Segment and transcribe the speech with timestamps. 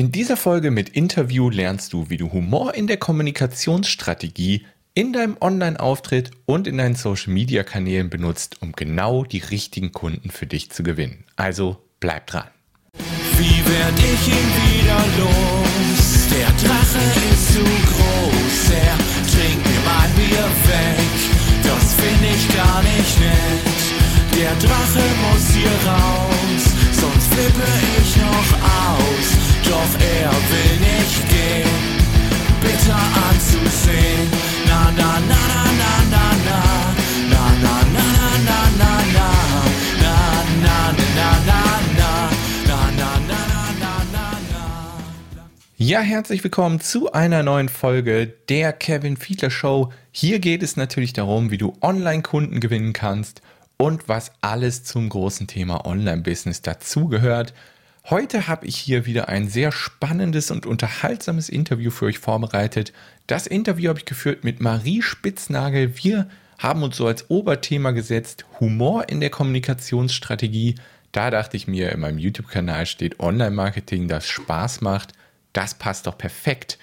[0.00, 5.36] In dieser Folge mit Interview lernst du, wie du Humor in der Kommunikationsstrategie in deinem
[5.38, 11.24] Online-Auftritt und in deinen Social-Media-Kanälen benutzt, um genau die richtigen Kunden für dich zu gewinnen.
[11.36, 12.48] Also bleib dran.
[13.36, 16.28] Wie werd ich ihn wieder los?
[16.30, 17.04] Der Drache
[17.34, 18.96] ist zu groß, er
[19.28, 21.12] trinkt mir mein Bier weg.
[21.62, 24.40] Das find ich gar nicht nett.
[24.40, 27.68] Der Drache muss hier raus, sonst flippe
[28.00, 31.70] ich noch aus doch er will nicht gehen.
[32.60, 34.28] Bitter anzusehen,
[34.66, 35.42] na na na
[35.80, 36.64] na na na
[37.32, 38.08] na, na na na
[38.48, 39.30] na na na
[40.02, 40.08] na,
[40.64, 42.10] na na na
[43.28, 45.50] na na na.
[45.78, 49.92] Ja, herzlich willkommen zu einer neuen Folge der Kevin Fiedler Show.
[50.10, 53.40] Hier geht es natürlich darum, wie du Online-Kunden gewinnen kannst
[53.76, 57.54] und was alles zum großen Thema Online-Business dazugehört.
[58.10, 62.92] Heute habe ich hier wieder ein sehr spannendes und unterhaltsames Interview für euch vorbereitet.
[63.28, 65.96] Das Interview habe ich geführt mit Marie Spitznagel.
[65.96, 70.74] Wir haben uns so als Oberthema gesetzt Humor in der Kommunikationsstrategie.
[71.12, 75.12] Da dachte ich mir, in meinem YouTube-Kanal steht Online-Marketing, das Spaß macht.
[75.52, 76.80] Das passt doch perfekt.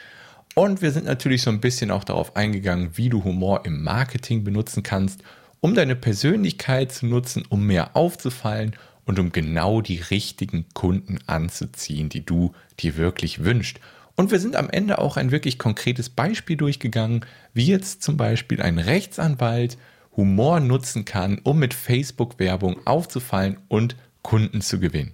[0.56, 4.46] Und wir sind natürlich so ein bisschen auch darauf eingegangen, wie du Humor im Marketing
[4.46, 5.24] benutzen kannst,
[5.60, 12.10] um deine Persönlichkeit zu nutzen, um mehr aufzufallen und um genau die richtigen Kunden anzuziehen,
[12.10, 13.80] die du dir wirklich wünschst.
[14.16, 18.62] Und wir sind am Ende auch ein wirklich konkretes Beispiel durchgegangen, wie jetzt zum Beispiel
[18.62, 19.78] ein Rechtsanwalt
[20.16, 25.14] Humor nutzen kann, um mit Facebook-Werbung aufzufallen und Kunden zu gewinnen.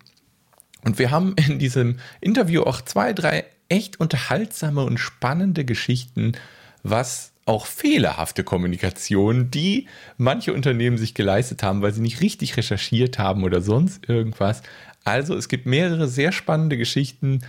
[0.83, 6.33] Und wir haben in diesem Interview auch zwei, drei echt unterhaltsame und spannende Geschichten,
[6.81, 13.19] was auch fehlerhafte Kommunikation, die manche Unternehmen sich geleistet haben, weil sie nicht richtig recherchiert
[13.19, 14.63] haben oder sonst irgendwas.
[15.03, 17.41] Also es gibt mehrere sehr spannende Geschichten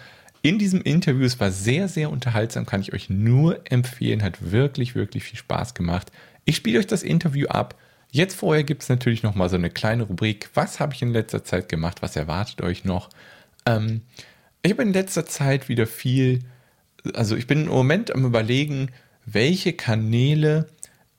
[0.43, 1.25] in diesem Interview.
[1.25, 4.23] Es war sehr, sehr unterhaltsam, kann ich euch nur empfehlen.
[4.23, 6.11] Hat wirklich, wirklich viel Spaß gemacht.
[6.45, 7.77] Ich spiele euch das Interview ab.
[8.11, 10.51] Jetzt vorher gibt es natürlich noch mal so eine kleine Rubrik.
[10.55, 12.03] Was habe ich in letzter Zeit gemacht?
[12.03, 13.11] Was erwartet euch noch?
[13.65, 14.03] Ähm,
[14.63, 16.41] ich habe in letzter Zeit wieder viel,
[17.15, 18.91] also ich bin im Moment am überlegen,
[19.27, 20.69] welche Kanäle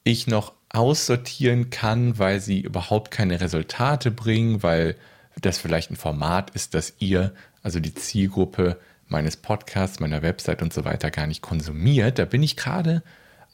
[0.03, 4.95] ich noch aussortieren kann, weil sie überhaupt keine Resultate bringen, weil
[5.41, 7.33] das vielleicht ein Format ist, das ihr,
[7.63, 12.19] also die Zielgruppe meines Podcasts, meiner Website und so weiter gar nicht konsumiert.
[12.19, 13.03] Da bin ich gerade,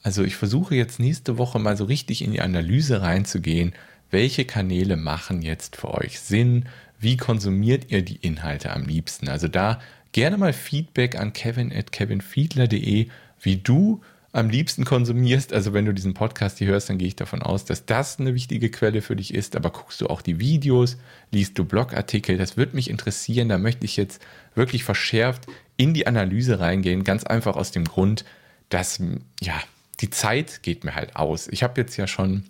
[0.04, 3.74] also ich versuche jetzt nächste Woche mal so richtig in die Analyse reinzugehen,
[4.10, 6.66] welche Kanäle machen jetzt für euch Sinn,
[7.00, 9.30] wie konsumiert ihr die Inhalte am liebsten.
[9.30, 9.80] Also da
[10.12, 13.08] gerne mal Feedback an kevin at kevinfiedler.de,
[13.42, 14.02] wie du
[14.34, 15.54] am liebsten konsumierst.
[15.54, 18.34] Also wenn du diesen Podcast hier hörst, dann gehe ich davon aus, dass das eine
[18.34, 19.56] wichtige Quelle für dich ist.
[19.56, 20.98] Aber guckst du auch die Videos,
[21.32, 23.50] liest du Blogartikel, das würde mich interessieren.
[23.50, 24.22] Da möchte ich jetzt
[24.56, 27.04] wirklich verschärft in die Analyse reingehen.
[27.04, 28.24] Ganz einfach aus dem Grund,
[28.70, 29.02] dass
[29.42, 29.62] ja
[30.00, 31.48] die Zeit geht mir halt aus.
[31.50, 32.44] Ich habe jetzt ja schon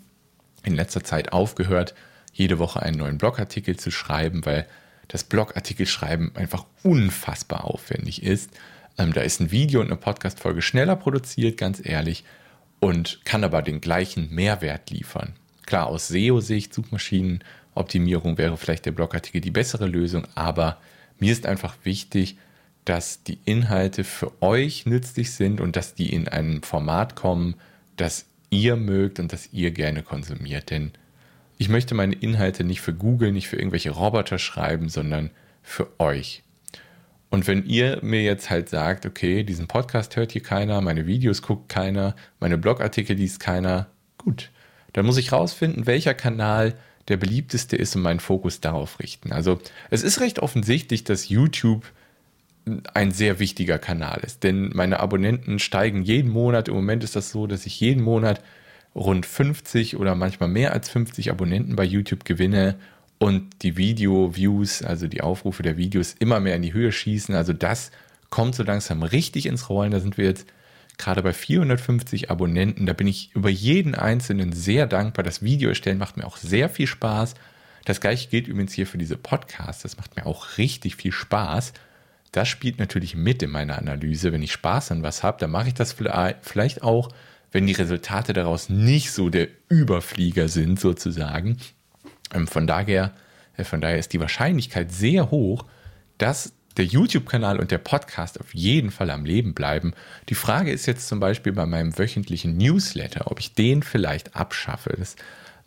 [0.63, 1.95] in letzter Zeit aufgehört,
[2.31, 4.67] jede Woche einen neuen Blogartikel zu schreiben, weil
[5.07, 8.51] das Blogartikel schreiben einfach unfassbar aufwendig ist.
[8.97, 12.23] Ähm, da ist ein Video und eine Podcast-Folge schneller produziert, ganz ehrlich,
[12.79, 15.33] und kann aber den gleichen Mehrwert liefern.
[15.65, 20.77] Klar, aus SEO-Sicht, Suchmaschinenoptimierung wäre vielleicht der Blogartikel die bessere Lösung, aber
[21.19, 22.37] mir ist einfach wichtig,
[22.85, 27.55] dass die Inhalte für euch nützlich sind und dass die in einem Format kommen,
[27.95, 30.71] das ihr mögt und das ihr gerne konsumiert.
[30.71, 30.91] Denn
[31.57, 35.29] ich möchte meine Inhalte nicht für Google, nicht für irgendwelche Roboter schreiben, sondern
[35.61, 36.43] für euch.
[37.31, 41.41] Und wenn ihr mir jetzt halt sagt, okay, diesen Podcast hört hier keiner, meine Videos
[41.41, 43.87] guckt keiner, meine Blogartikel liest keiner,
[44.17, 44.51] gut,
[44.91, 46.75] dann muss ich rausfinden, welcher Kanal
[47.07, 49.31] der beliebteste ist und meinen Fokus darauf richten.
[49.31, 49.59] Also
[49.89, 51.85] es ist recht offensichtlich, dass YouTube
[52.93, 56.67] ein sehr wichtiger Kanal ist, denn meine Abonnenten steigen jeden Monat.
[56.67, 58.41] Im Moment ist das so, dass ich jeden Monat
[58.93, 62.75] rund 50 oder manchmal mehr als 50 Abonnenten bei YouTube gewinne
[63.21, 67.35] und die Video-Views, also die Aufrufe der Videos immer mehr in die Höhe schießen.
[67.35, 67.91] Also das
[68.31, 69.91] kommt so langsam richtig ins Rollen.
[69.91, 70.47] Da sind wir jetzt
[70.97, 72.87] gerade bei 450 Abonnenten.
[72.87, 75.23] Da bin ich über jeden einzelnen sehr dankbar.
[75.23, 77.35] Das Video erstellen macht mir auch sehr viel Spaß.
[77.85, 79.83] Das gleiche gilt übrigens hier für diese Podcasts.
[79.83, 81.73] Das macht mir auch richtig viel Spaß.
[82.31, 84.31] Das spielt natürlich mit in meiner Analyse.
[84.31, 87.09] Wenn ich Spaß an was habe, dann mache ich das vielleicht auch,
[87.51, 91.57] wenn die Resultate daraus nicht so der Überflieger sind, sozusagen.
[92.33, 93.13] Ähm, von daher,
[93.57, 95.65] äh, von daher ist die Wahrscheinlichkeit sehr hoch,
[96.17, 99.93] dass der YouTube-Kanal und der Podcast auf jeden Fall am Leben bleiben.
[100.29, 104.95] Die Frage ist jetzt zum Beispiel bei meinem wöchentlichen Newsletter, ob ich den vielleicht abschaffe.
[104.97, 105.15] Das,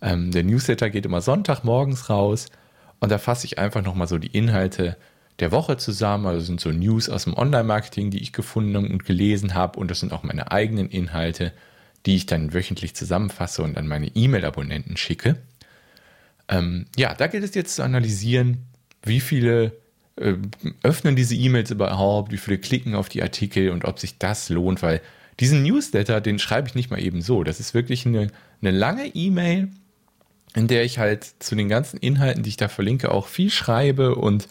[0.01, 2.47] ähm, der Newsletter geht immer Sonntagmorgens raus
[3.01, 4.97] und da fasse ich einfach nochmal so die Inhalte
[5.41, 6.27] der Woche zusammen.
[6.27, 9.79] Also sind so News aus dem Online-Marketing, die ich gefunden und gelesen habe.
[9.79, 11.53] Und das sind auch meine eigenen Inhalte,
[12.07, 15.37] die ich dann wöchentlich zusammenfasse und an meine E-Mail-Abonnenten schicke.
[16.49, 18.67] Ähm, ja, da gilt es jetzt zu analysieren,
[19.03, 19.73] wie viele
[20.17, 20.35] äh,
[20.83, 24.83] öffnen diese E-Mails überhaupt, wie viele klicken auf die Artikel und ob sich das lohnt,
[24.83, 25.01] weil
[25.41, 27.43] diesen Newsletter, den schreibe ich nicht mal eben so.
[27.43, 28.29] Das ist wirklich eine,
[28.61, 29.69] eine lange E-Mail,
[30.55, 34.15] in der ich halt zu den ganzen Inhalten, die ich da verlinke, auch viel schreibe
[34.15, 34.49] und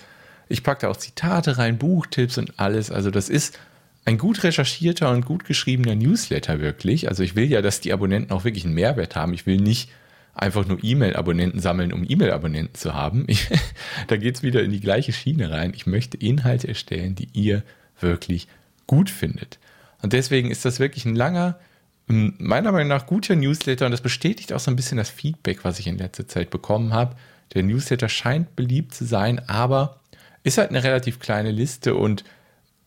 [0.49, 2.91] ich packe da auch Zitate rein, Buchtipps und alles.
[2.91, 3.57] Also das ist
[4.05, 7.07] ein gut recherchierter und gut geschriebener Newsletter wirklich.
[7.07, 9.33] Also ich will ja, dass die Abonnenten auch wirklich einen Mehrwert haben.
[9.33, 9.89] Ich will nicht
[10.33, 13.27] einfach nur E-Mail-Abonnenten sammeln, um E-Mail-Abonnenten zu haben.
[14.07, 15.73] Da geht es wieder in die gleiche Schiene rein.
[15.75, 17.63] Ich möchte Inhalte erstellen, die ihr
[17.99, 18.47] wirklich
[18.87, 19.59] gut findet.
[20.01, 21.59] Und deswegen ist das wirklich ein langer,
[22.07, 25.79] meiner Meinung nach guter Newsletter und das bestätigt auch so ein bisschen das Feedback, was
[25.79, 27.15] ich in letzter Zeit bekommen habe.
[27.53, 30.01] Der Newsletter scheint beliebt zu sein, aber
[30.43, 32.23] ist halt eine relativ kleine Liste und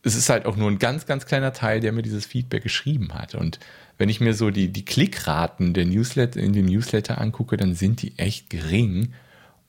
[0.03, 3.13] es ist halt auch nur ein ganz, ganz kleiner Teil, der mir dieses Feedback geschrieben
[3.13, 3.33] hat.
[3.33, 3.59] Und
[3.97, 8.01] wenn ich mir so die, die Klickraten der Newsletter, in dem Newsletter angucke, dann sind
[8.01, 9.13] die echt gering.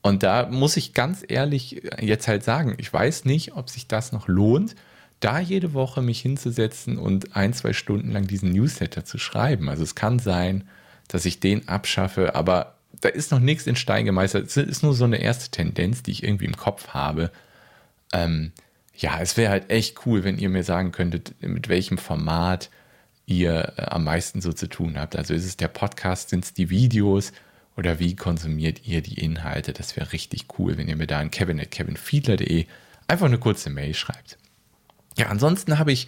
[0.01, 4.11] Und da muss ich ganz ehrlich jetzt halt sagen, ich weiß nicht, ob sich das
[4.11, 4.75] noch lohnt,
[5.19, 9.67] da jede Woche mich hinzusetzen und ein, zwei Stunden lang diesen Newsletter zu schreiben.
[9.67, 10.63] Also es kann sein,
[11.07, 14.47] dass ich den abschaffe, aber da ist noch nichts in Stein gemeißelt.
[14.47, 17.31] Es ist nur so eine erste Tendenz, die ich irgendwie im Kopf habe.
[18.13, 18.51] Ähm,
[18.95, 22.69] ja, es wäre halt echt cool, wenn ihr mir sagen könntet, mit welchem Format
[23.29, 25.15] ihr äh, am meisten so zu tun habt.
[25.15, 27.31] Also ist es der Podcast, sind es die Videos
[27.77, 29.73] oder wie konsumiert ihr die Inhalte?
[29.73, 32.65] Das wäre richtig cool, wenn ihr mir da an kevin.kevinfiedler.de
[33.07, 34.37] einfach eine kurze Mail schreibt.
[35.17, 36.07] Ja, ansonsten habe ich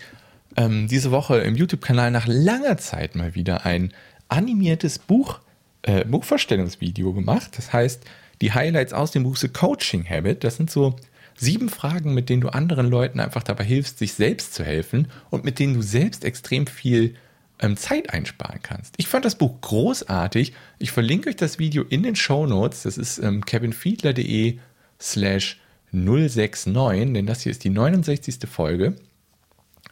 [0.58, 3.94] ähm, diese Woche im YouTube-Kanal nach langer Zeit mal wieder ein
[4.28, 5.40] animiertes Buch,
[5.84, 7.58] äh, Buchvorstellungsvideo gemacht.
[7.58, 8.04] Das heißt,
[8.42, 10.96] die Highlights aus dem Buch The Coaching Habit, das sind so
[11.42, 15.44] sieben Fragen, mit denen du anderen Leuten einfach dabei hilfst, sich selbst zu helfen und
[15.44, 17.16] mit denen du selbst extrem viel
[17.60, 18.94] ähm, Zeit einsparen kannst.
[18.98, 20.54] Ich fand das Buch großartig.
[20.78, 22.84] Ich verlinke euch das Video in den Show Notes.
[22.84, 24.60] Das ist ähm, kevinfiedler.de
[25.00, 25.60] slash
[25.92, 28.48] 069, denn das hier ist die 69.
[28.48, 28.96] Folge.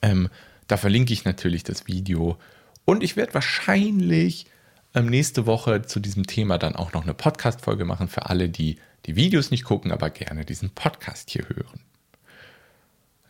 [0.02, 0.30] Ähm,
[0.68, 2.38] da verlinke ich natürlich das Video.
[2.86, 4.46] Und ich werde wahrscheinlich
[4.94, 8.78] ähm, nächste Woche zu diesem Thema dann auch noch eine Podcast-Folge machen für alle, die
[9.06, 11.82] die Videos nicht gucken, aber gerne diesen Podcast hier hören.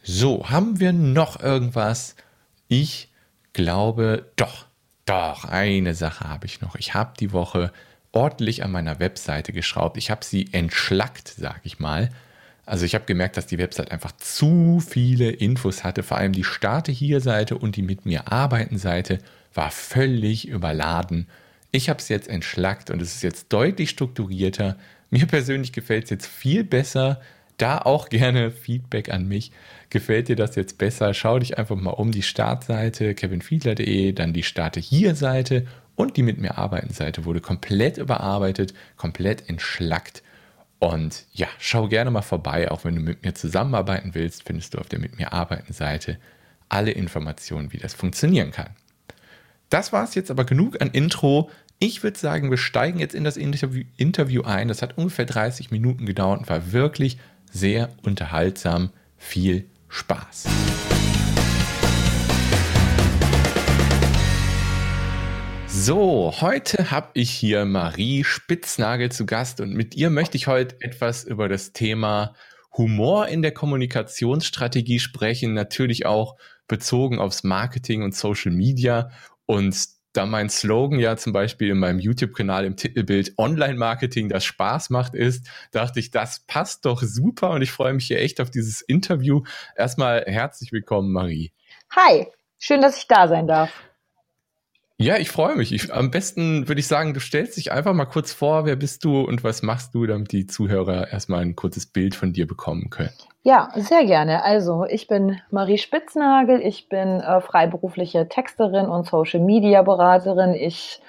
[0.04, 2.16] So, haben wir noch irgendwas?
[2.68, 3.10] Ich
[3.54, 4.66] glaube, doch,
[5.06, 6.76] doch, eine Sache habe ich noch.
[6.76, 7.72] Ich habe die Woche
[8.12, 9.98] ordentlich an meiner Webseite geschraubt.
[9.98, 12.10] Ich habe sie entschlackt, sage ich mal.
[12.66, 16.04] Also ich habe gemerkt, dass die Website einfach zu viele Infos hatte.
[16.04, 19.20] Vor allem die Starte hier Seite und die mit mir arbeiten Seite
[19.54, 21.28] war völlig überladen.
[21.72, 24.78] Ich habe es jetzt entschlackt und es ist jetzt deutlich strukturierter.
[25.10, 27.22] Mir persönlich gefällt es jetzt viel besser.
[27.58, 29.52] Da auch gerne Feedback an mich.
[29.90, 31.14] Gefällt dir das jetzt besser?
[31.14, 35.66] Schau dich einfach mal um die Startseite kevinfiedler.de, dann die Starte hier Seite
[35.96, 40.24] und die mit mir arbeiten Seite wurde komplett überarbeitet, komplett entschlackt.
[40.80, 44.78] Und ja, schau gerne mal vorbei, auch wenn du mit mir zusammenarbeiten willst, findest du
[44.78, 46.18] auf der Mit mir arbeiten Seite
[46.70, 48.70] alle Informationen, wie das funktionieren kann.
[49.70, 51.50] Das war es jetzt aber genug an Intro.
[51.82, 54.68] Ich würde sagen, wir steigen jetzt in das Interview, ein.
[54.68, 57.18] Das hat ungefähr 30 Minuten gedauert und war wirklich
[57.50, 58.90] sehr unterhaltsam.
[59.16, 60.48] Viel Spaß.
[65.68, 70.76] So, heute habe ich hier Marie Spitznagel zu Gast und mit ihr möchte ich heute
[70.82, 72.36] etwas über das Thema
[72.74, 76.36] Humor in der Kommunikationsstrategie sprechen, natürlich auch
[76.68, 79.12] bezogen aufs Marketing und Social Media.
[79.46, 84.90] Und da mein Slogan ja zum Beispiel in meinem YouTube-Kanal im Titelbild Online-Marketing, das Spaß
[84.90, 88.50] macht, ist, dachte ich, das passt doch super und ich freue mich hier echt auf
[88.50, 89.44] dieses Interview.
[89.76, 91.52] Erstmal herzlich willkommen, Marie.
[91.96, 93.89] Hi, schön, dass ich da sein darf.
[95.02, 95.72] Ja, ich freue mich.
[95.72, 99.06] Ich, am besten würde ich sagen, du stellst dich einfach mal kurz vor, wer bist
[99.06, 102.90] du und was machst du, damit die Zuhörer erstmal ein kurzes Bild von dir bekommen
[102.90, 103.14] können.
[103.44, 104.44] Ja, sehr gerne.
[104.44, 110.54] Also, ich bin Marie Spitznagel, ich bin äh, freiberufliche Texterin und Social Media Beraterin.
[110.54, 111.00] Ich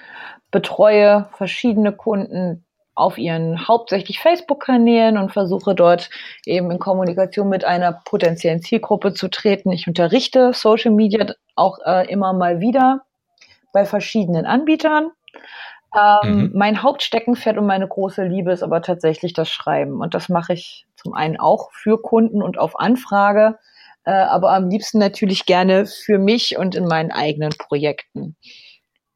[0.51, 2.63] betreue verschiedene Kunden
[2.95, 6.09] auf ihren hauptsächlich Facebook-Kanälen und versuche dort
[6.45, 9.73] eben in Kommunikation mit einer potenziellen Zielgruppe zu treten.
[9.73, 11.25] Ich unterrichte Social Media
[11.57, 13.01] auch äh, immer mal wieder
[13.71, 15.11] bei verschiedenen Anbietern.
[15.95, 16.51] Ähm, mhm.
[16.53, 19.99] Mein Hauptsteckenpferd und meine große Liebe ist aber tatsächlich das Schreiben.
[19.99, 23.57] Und das mache ich zum einen auch für Kunden und auf Anfrage,
[24.05, 28.35] äh, aber am liebsten natürlich gerne für mich und in meinen eigenen Projekten.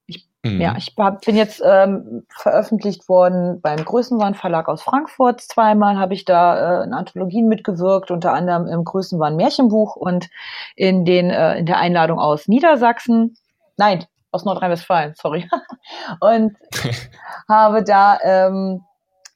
[0.05, 0.61] Ich Mhm.
[0.61, 5.41] Ja, ich hab, bin jetzt ähm, veröffentlicht worden beim Größenwahn Verlag aus Frankfurt.
[5.41, 10.29] Zweimal habe ich da äh, in Anthologien mitgewirkt, unter anderem im Größenwahn Märchenbuch und
[10.75, 13.37] in den äh, in der Einladung aus Niedersachsen.
[13.77, 15.49] Nein, aus Nordrhein-Westfalen, sorry.
[16.19, 16.55] und
[17.49, 18.83] habe da ähm,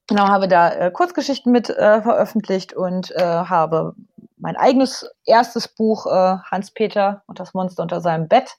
[0.08, 3.94] genau habe da äh, Kurzgeschichten mit äh, veröffentlicht und äh, habe
[4.38, 8.56] mein eigenes erstes Buch äh, Hans Peter und das Monster unter seinem Bett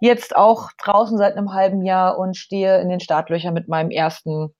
[0.00, 4.54] jetzt auch draußen seit einem halben Jahr und stehe in den Startlöchern mit meinem ersten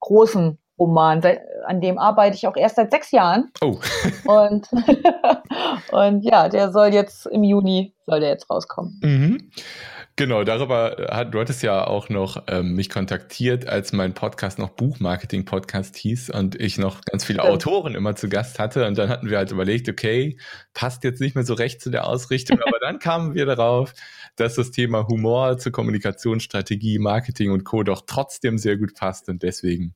[0.00, 1.22] großen Roman.
[1.66, 3.50] An dem arbeite ich auch erst seit sechs Jahren.
[3.62, 3.78] Oh.
[4.24, 4.68] und,
[5.92, 9.00] und ja, der soll jetzt im Juni, soll der jetzt rauskommen.
[9.02, 9.50] Mhm.
[10.18, 14.70] Genau, darüber hat, du hattest ja auch noch ähm, mich kontaktiert, als mein Podcast noch
[14.70, 17.52] Buchmarketing-Podcast hieß und ich noch ganz viele Stimmt.
[17.52, 18.86] Autoren immer zu Gast hatte.
[18.86, 20.38] Und dann hatten wir halt überlegt, okay,
[20.72, 23.92] passt jetzt nicht mehr so recht zu der Ausrichtung, aber dann kamen wir darauf,
[24.36, 27.82] dass das Thema Humor zur Kommunikationsstrategie, Marketing und Co.
[27.82, 29.28] doch trotzdem sehr gut passt.
[29.28, 29.94] Und deswegen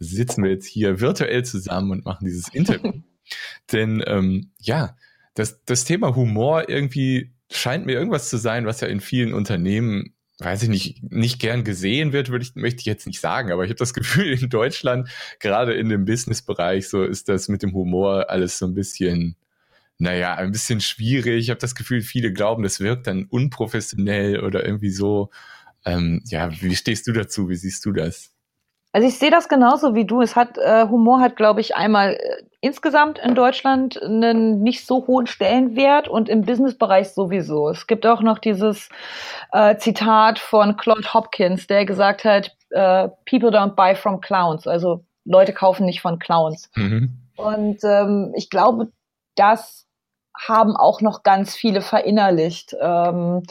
[0.00, 2.92] sitzen wir jetzt hier virtuell zusammen und machen dieses Interview.
[3.72, 4.96] Denn ähm, ja,
[5.34, 10.14] das, das Thema Humor irgendwie scheint mir irgendwas zu sein, was ja in vielen Unternehmen,
[10.38, 13.64] weiß ich nicht, nicht gern gesehen wird, würde ich, möchte ich jetzt nicht sagen, aber
[13.64, 15.08] ich habe das Gefühl, in Deutschland,
[15.40, 19.36] gerade in dem Businessbereich, so ist das mit dem Humor alles so ein bisschen,
[19.98, 21.44] naja, ein bisschen schwierig.
[21.44, 25.30] Ich habe das Gefühl, viele glauben, das wirkt dann unprofessionell oder irgendwie so.
[25.84, 27.48] Ähm, ja, wie stehst du dazu?
[27.48, 28.32] Wie siehst du das?
[28.92, 30.20] Also ich sehe das genauso wie du.
[30.20, 35.06] Es hat äh, Humor hat, glaube ich, einmal äh, insgesamt in Deutschland einen nicht so
[35.06, 37.68] hohen Stellenwert und im Businessbereich sowieso.
[37.68, 38.88] Es gibt auch noch dieses
[39.52, 44.66] äh, Zitat von Claude Hopkins, der gesagt hat, äh, People don't buy from clowns.
[44.66, 46.70] Also Leute kaufen nicht von Clowns.
[46.74, 47.16] Mhm.
[47.36, 48.88] Und ähm, ich glaube,
[49.36, 49.86] das
[50.36, 52.74] haben auch noch ganz viele verinnerlicht.
[52.80, 53.42] Ähm,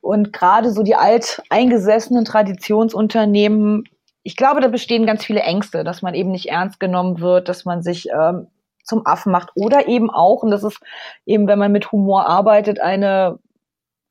[0.00, 3.84] und gerade so die alteingesessenen Traditionsunternehmen
[4.24, 7.66] ich glaube, da bestehen ganz viele Ängste, dass man eben nicht ernst genommen wird, dass
[7.66, 8.48] man sich ähm,
[8.82, 10.80] zum Affen macht oder eben auch, und das ist
[11.26, 13.38] eben, wenn man mit Humor arbeitet, eine,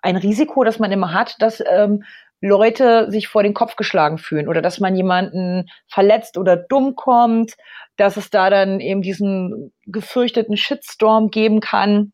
[0.02, 2.04] ein Risiko, das man immer hat, dass ähm,
[2.42, 7.54] Leute sich vor den Kopf geschlagen fühlen oder dass man jemanden verletzt oder dumm kommt,
[7.98, 12.14] dass es da dann eben diesen gefürchteten Shitstorm geben kann.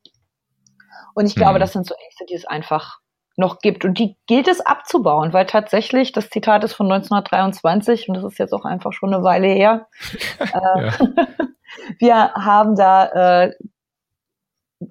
[1.15, 1.61] Und ich glaube, mhm.
[1.61, 2.98] das sind so Ängste, die es einfach
[3.39, 3.85] noch gibt.
[3.85, 8.37] Und die gilt es abzubauen, weil tatsächlich, das Zitat ist von 1923 und das ist
[8.37, 9.87] jetzt auch einfach schon eine Weile her.
[10.39, 10.91] äh,
[11.99, 13.53] wir haben da äh,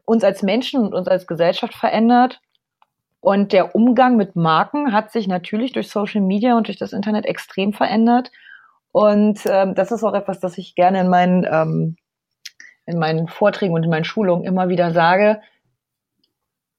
[0.04, 2.40] uns als Menschen und uns als Gesellschaft verändert.
[3.20, 7.26] Und der Umgang mit Marken hat sich natürlich durch Social Media und durch das Internet
[7.26, 8.30] extrem verändert.
[8.92, 11.96] Und ähm, das ist auch etwas, das ich gerne in meinen, ähm,
[12.86, 15.42] in meinen Vorträgen und in meinen Schulungen immer wieder sage.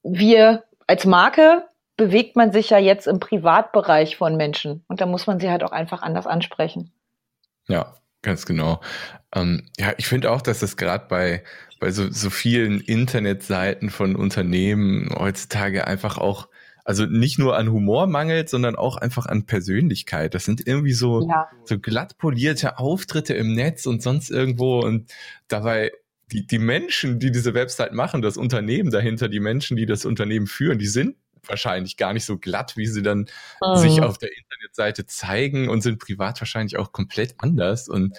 [0.01, 1.67] Wir als Marke
[1.97, 5.63] bewegt man sich ja jetzt im Privatbereich von Menschen und da muss man sie halt
[5.63, 6.91] auch einfach anders ansprechen.
[7.67, 7.93] Ja,
[8.23, 8.81] ganz genau.
[9.35, 11.43] Ähm, ja, ich finde auch, dass das gerade bei,
[11.79, 16.47] bei so, so vielen Internetseiten von Unternehmen heutzutage einfach auch,
[16.85, 20.33] also nicht nur an Humor mangelt, sondern auch einfach an Persönlichkeit.
[20.33, 21.49] Das sind irgendwie so, ja.
[21.65, 25.13] so glatt polierte Auftritte im Netz und sonst irgendwo und
[25.49, 25.91] dabei
[26.31, 30.47] die, die Menschen, die diese Website machen, das Unternehmen dahinter, die Menschen, die das Unternehmen
[30.47, 33.29] führen, die sind wahrscheinlich gar nicht so glatt, wie sie dann
[33.61, 33.77] mhm.
[33.77, 37.89] sich auf der Internetseite zeigen und sind privat wahrscheinlich auch komplett anders.
[37.89, 38.17] Und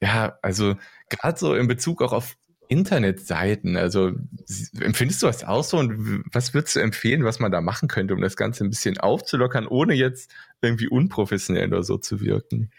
[0.00, 0.76] ja, also
[1.08, 2.36] gerade so in Bezug auch auf
[2.68, 4.12] Internetseiten, also
[4.80, 8.14] empfindest du das auch so und was würdest du empfehlen, was man da machen könnte,
[8.14, 12.70] um das Ganze ein bisschen aufzulockern, ohne jetzt irgendwie unprofessionell oder so zu wirken?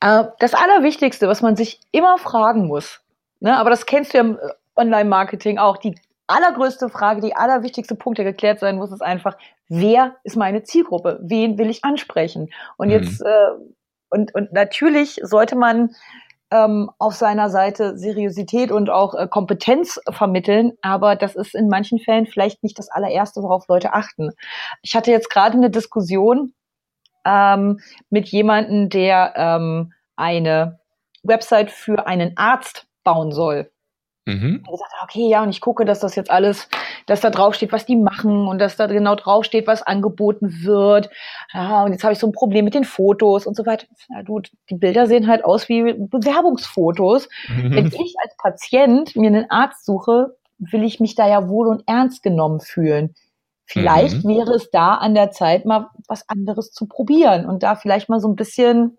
[0.00, 3.00] Äh, das Allerwichtigste, was man sich immer fragen muss,
[3.44, 3.58] Ne?
[3.58, 5.76] Aber das kennst du ja im äh, Online-Marketing auch.
[5.76, 5.94] Die
[6.26, 9.36] allergrößte Frage, die allerwichtigste Punkt, der geklärt sein muss, ist einfach,
[9.68, 11.20] wer ist meine Zielgruppe?
[11.22, 12.48] Wen will ich ansprechen?
[12.78, 12.94] Und mhm.
[12.94, 13.48] jetzt, äh,
[14.08, 15.90] und, und natürlich sollte man
[16.50, 21.98] ähm, auf seiner Seite Seriosität und auch äh, Kompetenz vermitteln, aber das ist in manchen
[21.98, 24.30] Fällen vielleicht nicht das allererste, worauf Leute achten.
[24.80, 26.54] Ich hatte jetzt gerade eine Diskussion
[27.26, 30.78] ähm, mit jemandem, der ähm, eine
[31.22, 33.70] Website für einen Arzt bauen soll.
[34.26, 34.62] Mhm.
[34.66, 36.68] Und gesagt, okay, ja, und ich gucke, dass das jetzt alles,
[37.06, 41.10] dass da draufsteht, was die machen und dass da genau draufsteht, was angeboten wird.
[41.52, 43.86] Ja, und jetzt habe ich so ein Problem mit den Fotos und so weiter.
[44.08, 47.28] Ja, du, die Bilder sehen halt aus wie Bewerbungsfotos.
[47.48, 47.74] Mhm.
[47.74, 51.82] Wenn ich als Patient mir einen Arzt suche, will ich mich da ja wohl und
[51.86, 53.14] ernst genommen fühlen.
[53.66, 54.28] Vielleicht mhm.
[54.28, 58.20] wäre es da an der Zeit, mal was anderes zu probieren und da vielleicht mal
[58.20, 58.96] so ein bisschen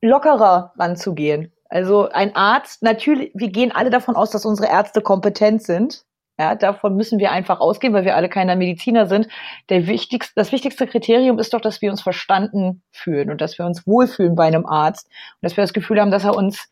[0.00, 1.52] lockerer ranzugehen.
[1.72, 6.04] Also ein Arzt, natürlich, wir gehen alle davon aus, dass unsere Ärzte kompetent sind.
[6.38, 9.26] Ja, davon müssen wir einfach ausgehen, weil wir alle keine Mediziner sind.
[9.70, 13.64] Der wichtigste, das wichtigste Kriterium ist doch, dass wir uns verstanden fühlen und dass wir
[13.64, 16.68] uns wohlfühlen bei einem Arzt und dass wir das Gefühl haben, dass er uns,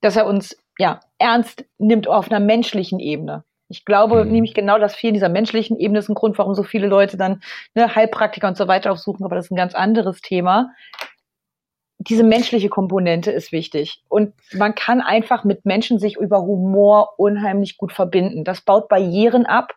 [0.00, 3.44] dass er uns ja ernst nimmt auf einer menschlichen Ebene.
[3.68, 4.32] Ich glaube mhm.
[4.32, 7.16] nämlich genau, dass viel in dieser menschlichen Ebene ist ein Grund, warum so viele Leute
[7.16, 7.42] dann
[7.76, 10.72] ne, Heilpraktiker und so weiter aufsuchen, aber das ist ein ganz anderes Thema
[12.08, 14.02] diese menschliche Komponente ist wichtig.
[14.08, 18.44] Und man kann einfach mit Menschen sich über Humor unheimlich gut verbinden.
[18.44, 19.74] Das baut Barrieren ab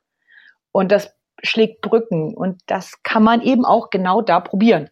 [0.72, 1.14] und das
[1.44, 2.34] schlägt Brücken.
[2.34, 4.90] Und das kann man eben auch genau da probieren.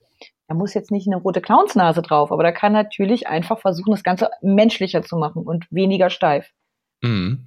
[0.48, 4.04] Da muss jetzt nicht eine rote Clownsnase drauf, aber da kann natürlich einfach versuchen, das
[4.04, 6.52] Ganze menschlicher zu machen und weniger steif.
[7.02, 7.46] Mhm.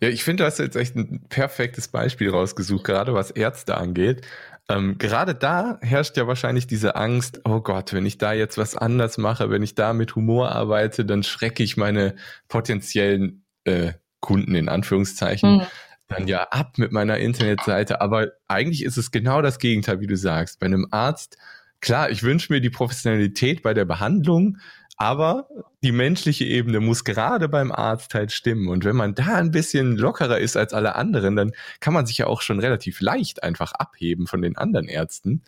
[0.00, 4.26] Ja, ich finde, du hast jetzt echt ein perfektes Beispiel rausgesucht, gerade was Ärzte angeht.
[4.68, 8.76] Ähm, gerade da herrscht ja wahrscheinlich diese Angst, oh Gott, wenn ich da jetzt was
[8.76, 12.16] anders mache, wenn ich da mit Humor arbeite, dann schrecke ich meine
[12.48, 15.58] potenziellen äh, Kunden in Anführungszeichen.
[15.58, 15.66] Mhm
[16.08, 18.00] dann ja ab mit meiner Internetseite.
[18.00, 20.60] Aber eigentlich ist es genau das Gegenteil, wie du sagst.
[20.60, 21.36] Bei einem Arzt,
[21.80, 24.58] klar, ich wünsche mir die Professionalität bei der Behandlung,
[24.96, 25.48] aber
[25.82, 28.68] die menschliche Ebene muss gerade beim Arzt halt stimmen.
[28.68, 32.18] Und wenn man da ein bisschen lockerer ist als alle anderen, dann kann man sich
[32.18, 35.42] ja auch schon relativ leicht einfach abheben von den anderen Ärzten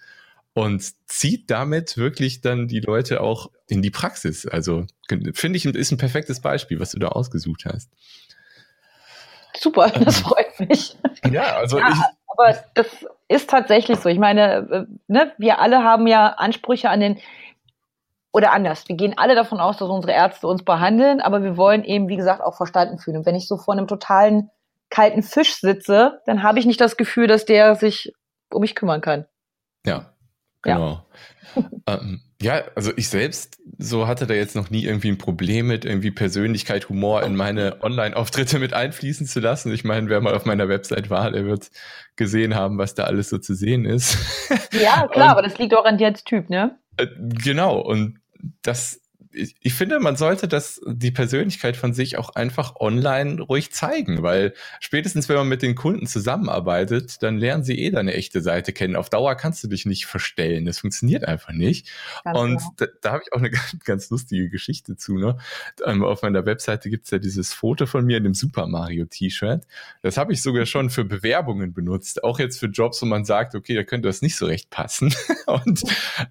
[0.53, 4.47] und zieht damit wirklich dann die Leute auch in die Praxis.
[4.47, 4.87] Also
[5.35, 7.91] finde ich, ist ein perfektes Beispiel, was du da ausgesucht hast.
[9.59, 10.97] Super, das freut mich.
[11.31, 11.99] Ja, also ja, ich,
[12.29, 12.87] aber das
[13.29, 14.09] ist tatsächlich so.
[14.09, 17.19] Ich meine, äh, ne, wir alle haben ja Ansprüche an den
[18.37, 18.87] oder anders.
[18.87, 22.19] Wir gehen alle davon aus, dass unsere Ärzte uns behandeln, aber wir wollen eben, wie
[22.19, 23.17] gesagt, auch verstanden fühlen.
[23.17, 24.51] Und wenn ich so vor einem totalen
[24.91, 28.13] kalten Fisch sitze, dann habe ich nicht das Gefühl, dass der sich
[28.53, 29.25] um mich kümmern kann.
[29.87, 30.13] Ja,
[30.61, 31.07] genau.
[31.55, 31.63] Ja.
[31.87, 35.87] ähm, ja, also ich selbst so hatte da jetzt noch nie irgendwie ein Problem mit
[35.87, 39.73] irgendwie Persönlichkeit, Humor in meine Online-Auftritte mit einfließen zu lassen.
[39.73, 41.71] Ich meine, wer mal auf meiner Website war, der wird
[42.17, 44.19] gesehen haben, was da alles so zu sehen ist.
[44.73, 46.79] Ja, klar, Und, aber das liegt auch an dir als Typ, ne?
[46.99, 47.79] Äh, genau.
[47.79, 48.19] Und
[48.63, 49.01] das,
[49.37, 54.23] ich, ich finde, man sollte das, die Persönlichkeit von sich auch einfach online ruhig zeigen,
[54.23, 58.73] weil spätestens, wenn man mit den Kunden zusammenarbeitet, dann lernen sie eh deine echte Seite
[58.73, 58.97] kennen.
[58.97, 60.65] Auf Dauer kannst du dich nicht verstellen.
[60.65, 61.89] Das funktioniert einfach nicht.
[62.25, 62.73] Ganz und genau.
[62.77, 65.19] da, da habe ich auch eine ganz, ganz lustige Geschichte zu.
[65.19, 65.39] Ne?
[65.85, 69.65] Ähm, auf meiner Webseite gibt's ja dieses Foto von mir in dem Super Mario T-Shirt.
[70.03, 72.25] Das habe ich sogar schon für Bewerbungen benutzt.
[72.25, 75.15] Auch jetzt für Jobs, wo man sagt, okay, da könnte das nicht so recht passen.
[75.47, 75.83] und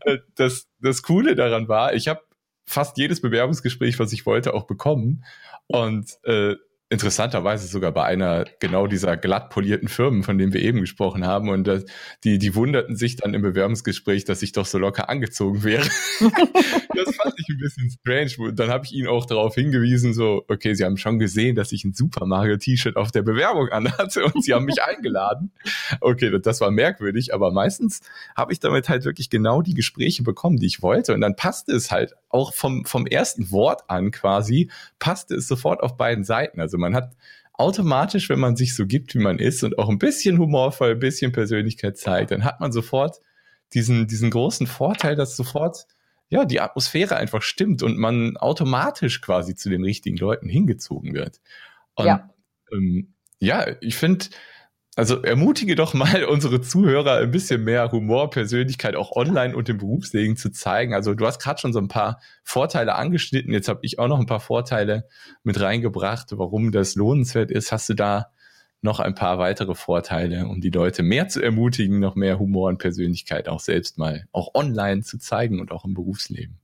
[0.02, 2.22] äh, das, das Coole daran war, ich habe
[2.66, 5.24] fast jedes Bewerbungsgespräch, was ich wollte, auch bekommen.
[5.68, 6.56] Und äh,
[6.90, 11.50] interessanterweise sogar bei einer genau dieser glatt polierten Firmen, von denen wir eben gesprochen haben.
[11.50, 11.84] Und äh,
[12.24, 15.84] die, die wunderten sich dann im Bewerbungsgespräch, dass ich doch so locker angezogen wäre.
[16.20, 18.32] das fand ich ein bisschen strange.
[18.38, 21.72] Und dann habe ich ihnen auch darauf hingewiesen, so, okay, sie haben schon gesehen, dass
[21.72, 25.52] ich ein Super Mario T-Shirt auf der Bewerbung anhatte und sie haben mich eingeladen.
[26.02, 28.02] Okay, das war merkwürdig, aber meistens
[28.38, 31.16] habe ich damit halt wirklich genau die Gespräche bekommen, die ich wollte.
[31.16, 34.70] Und dann passte es halt auch vom, vom ersten Wort an quasi,
[35.00, 36.60] passte es sofort auf beiden Seiten.
[36.60, 37.16] Also also man hat
[37.54, 41.00] automatisch, wenn man sich so gibt, wie man ist und auch ein bisschen humorvoll, ein
[41.00, 43.22] bisschen Persönlichkeit zeigt, dann hat man sofort
[43.74, 45.88] diesen, diesen großen Vorteil, dass sofort
[46.30, 51.40] ja, die Atmosphäre einfach stimmt und man automatisch quasi zu den richtigen Leuten hingezogen wird.
[51.94, 52.30] Und ja,
[52.74, 54.26] ähm, ja ich finde,
[54.96, 59.78] also ermutige doch mal unsere Zuhörer ein bisschen mehr Humor, Persönlichkeit auch online und im
[59.78, 60.94] Berufsleben zu zeigen.
[60.94, 63.52] Also du hast gerade schon so ein paar Vorteile angeschnitten.
[63.52, 65.08] Jetzt habe ich auch noch ein paar Vorteile
[65.44, 67.72] mit reingebracht, warum das lohnenswert ist.
[67.72, 68.32] Hast du da
[68.82, 72.78] noch ein paar weitere Vorteile, um die Leute mehr zu ermutigen, noch mehr Humor und
[72.78, 76.60] Persönlichkeit auch selbst mal auch online zu zeigen und auch im Berufsleben?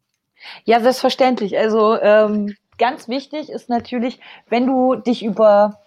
[0.64, 1.58] Ja, selbstverständlich.
[1.58, 5.80] Also ähm, ganz wichtig ist natürlich, wenn du dich über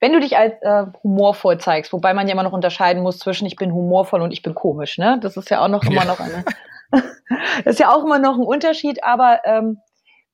[0.00, 3.46] wenn du dich als äh, humorvoll zeigst, wobei man ja immer noch unterscheiden muss zwischen
[3.46, 5.18] ich bin humorvoll und ich bin komisch, ne?
[5.20, 6.44] Das ist ja auch noch immer noch eine,
[7.64, 9.78] das ist ja auch immer noch ein Unterschied, aber ähm,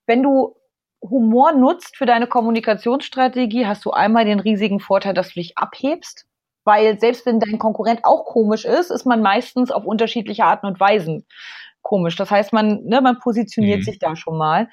[0.06, 0.56] wenn du
[1.02, 6.26] Humor nutzt für deine Kommunikationsstrategie, hast du einmal den riesigen Vorteil, dass du dich abhebst,
[6.64, 10.80] weil selbst wenn dein Konkurrent auch komisch ist, ist man meistens auf unterschiedliche Arten und
[10.80, 11.26] Weisen
[11.82, 12.16] komisch.
[12.16, 13.84] Das heißt, man, ne, man positioniert mhm.
[13.84, 14.68] sich da schon mal.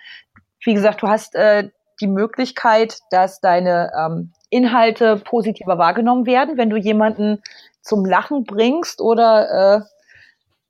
[0.64, 6.70] Wie gesagt, du hast äh, die Möglichkeit, dass deine ähm, Inhalte positiver wahrgenommen werden, wenn
[6.70, 7.42] du jemanden
[7.82, 9.82] zum Lachen bringst oder äh,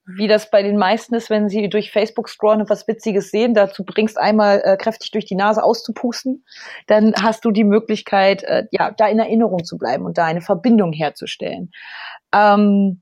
[0.05, 3.53] wie das bei den meisten ist, wenn sie durch Facebook scrollen und was Witziges sehen,
[3.53, 6.45] dazu bringst einmal äh, kräftig durch die Nase auszupusten,
[6.87, 10.41] dann hast du die Möglichkeit, äh, ja, da in Erinnerung zu bleiben und da eine
[10.41, 11.71] Verbindung herzustellen.
[12.33, 13.01] Ähm,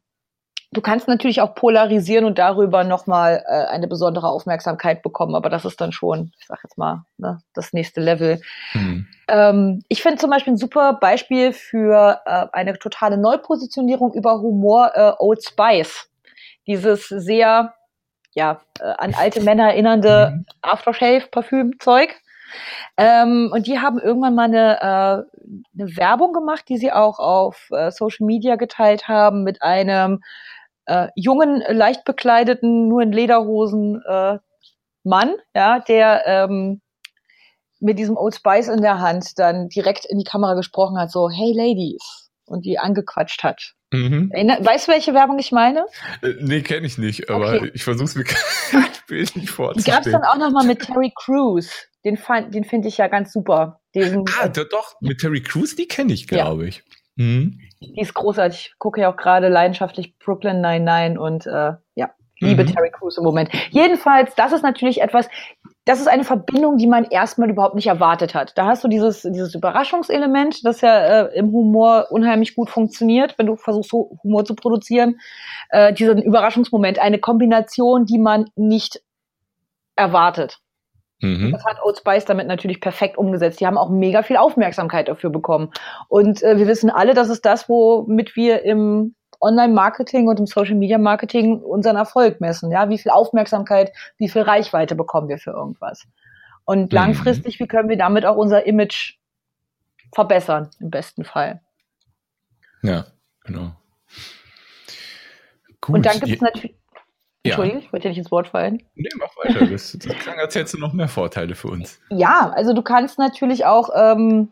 [0.72, 5.66] du kannst natürlich auch polarisieren und darüber nochmal äh, eine besondere Aufmerksamkeit bekommen, aber das
[5.66, 8.42] ist dann schon, ich sag jetzt mal, ne, das nächste Level.
[8.74, 9.08] Mhm.
[9.28, 14.92] Ähm, ich finde zum Beispiel ein super Beispiel für äh, eine totale Neupositionierung über Humor
[14.94, 16.10] äh, Old Spice.
[16.68, 17.74] Dieses sehr,
[18.34, 20.46] ja, äh, an alte Männer erinnernde mhm.
[20.62, 22.16] Aftershave-Parfüm-Zeug.
[22.98, 27.70] Ähm, und die haben irgendwann mal eine, äh, eine Werbung gemacht, die sie auch auf
[27.72, 30.22] äh, Social Media geteilt haben mit einem
[30.90, 34.40] äh, jungen, leicht bekleideten, nur in Lederhosen äh,
[35.04, 36.82] Mann, ja, der ähm,
[37.80, 41.30] mit diesem Old Spice in der Hand dann direkt in die Kamera gesprochen hat, so,
[41.30, 43.76] hey Ladies, und die angequatscht hat.
[43.92, 44.30] Mhm.
[44.32, 45.86] Weißt du, welche Werbung ich meine?
[46.22, 47.72] Äh, nee, kenne ich nicht, aber okay.
[47.74, 48.26] ich versuche es mir
[49.08, 49.98] bildlich vorzustellen.
[49.98, 51.88] Gab es dann auch nochmal mit Terry Crews.
[52.04, 52.18] Den,
[52.52, 53.82] den finde ich ja ganz super.
[53.96, 56.70] Diesen, ah, doch, mit Terry Crews, die kenne ich, glaube ja.
[56.70, 56.84] ich.
[57.16, 57.60] Mhm.
[57.82, 58.72] Die ist großartig.
[58.74, 62.68] Ich gucke ja auch gerade leidenschaftlich Brooklyn 99 und äh, ja, liebe mhm.
[62.68, 63.50] Terry Crews im Moment.
[63.70, 65.30] Jedenfalls, das ist natürlich etwas,
[65.86, 68.58] das ist eine Verbindung, die man erstmal überhaupt nicht erwartet hat.
[68.58, 73.48] Da hast du dieses, dieses Überraschungselement, das ja äh, im Humor unheimlich gut funktioniert, wenn
[73.48, 75.20] du versuchst, Humor zu produzieren.
[75.70, 79.02] Äh, diesen Überraschungsmoment, eine Kombination, die man nicht
[79.96, 80.60] erwartet.
[81.22, 81.52] Mhm.
[81.52, 83.60] Das hat Old Spice damit natürlich perfekt umgesetzt.
[83.60, 85.72] Die haben auch mega viel Aufmerksamkeit dafür bekommen.
[86.08, 91.62] Und äh, wir wissen alle, das ist das, womit wir im Online-Marketing und im Social-Media-Marketing
[91.62, 92.72] unseren Erfolg messen.
[92.72, 96.08] Ja, wie viel Aufmerksamkeit, wie viel Reichweite bekommen wir für irgendwas?
[96.66, 96.96] Und mhm.
[96.96, 99.18] langfristig, wie können wir damit auch unser Image
[100.14, 101.62] verbessern, im besten Fall?
[102.82, 103.06] Ja,
[103.44, 103.72] genau.
[105.82, 105.96] Gut.
[105.96, 106.79] Und dann gibt es natürlich
[107.44, 107.86] Entschuldigung, ja.
[107.86, 108.84] ich wollte dir nicht ins Wort fallen.
[108.96, 109.66] Nee, mach weiter.
[109.72, 112.00] Das, das klang, als hättest du noch mehr Vorteile für uns.
[112.10, 114.52] Ja, also du kannst natürlich auch ähm,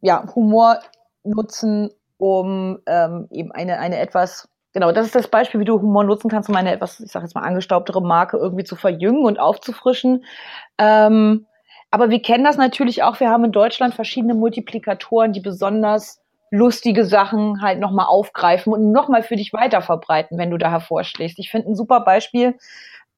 [0.00, 0.80] ja, Humor
[1.24, 6.04] nutzen, um ähm, eben eine, eine etwas, genau, das ist das Beispiel, wie du Humor
[6.04, 9.38] nutzen kannst, um eine etwas, ich sage jetzt mal, angestaubtere Marke irgendwie zu verjüngen und
[9.38, 10.24] aufzufrischen.
[10.78, 11.46] Ähm,
[11.90, 13.20] aber wir kennen das natürlich auch.
[13.20, 19.22] Wir haben in Deutschland verschiedene Multiplikatoren, die besonders lustige Sachen halt nochmal aufgreifen und nochmal
[19.22, 21.38] für dich weiterverbreiten, wenn du da hervorschlägst.
[21.38, 22.56] Ich finde ein super Beispiel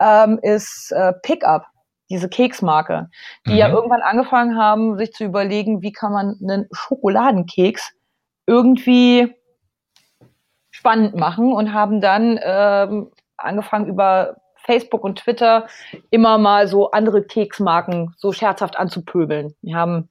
[0.00, 1.66] ähm, ist äh, Pickup,
[2.10, 3.10] diese Keksmarke,
[3.46, 3.58] die mhm.
[3.58, 7.92] ja irgendwann angefangen haben, sich zu überlegen, wie kann man einen Schokoladenkeks
[8.46, 9.34] irgendwie
[10.70, 15.66] spannend machen und haben dann ähm, angefangen über Facebook und Twitter
[16.10, 19.54] immer mal so andere Keksmarken so scherzhaft anzupöbeln.
[19.62, 20.08] Wir haben,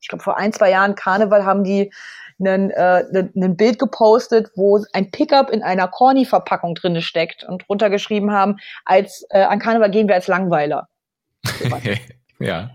[0.00, 1.92] ich glaube, vor ein, zwei Jahren Karneval haben die
[2.46, 3.04] einen, äh,
[3.34, 9.26] ein Bild gepostet, wo ein Pickup in einer Corny-Verpackung drinne steckt und runtergeschrieben haben, als
[9.30, 10.88] äh, an Karneval gehen wir als Langweiler.
[12.38, 12.70] ja.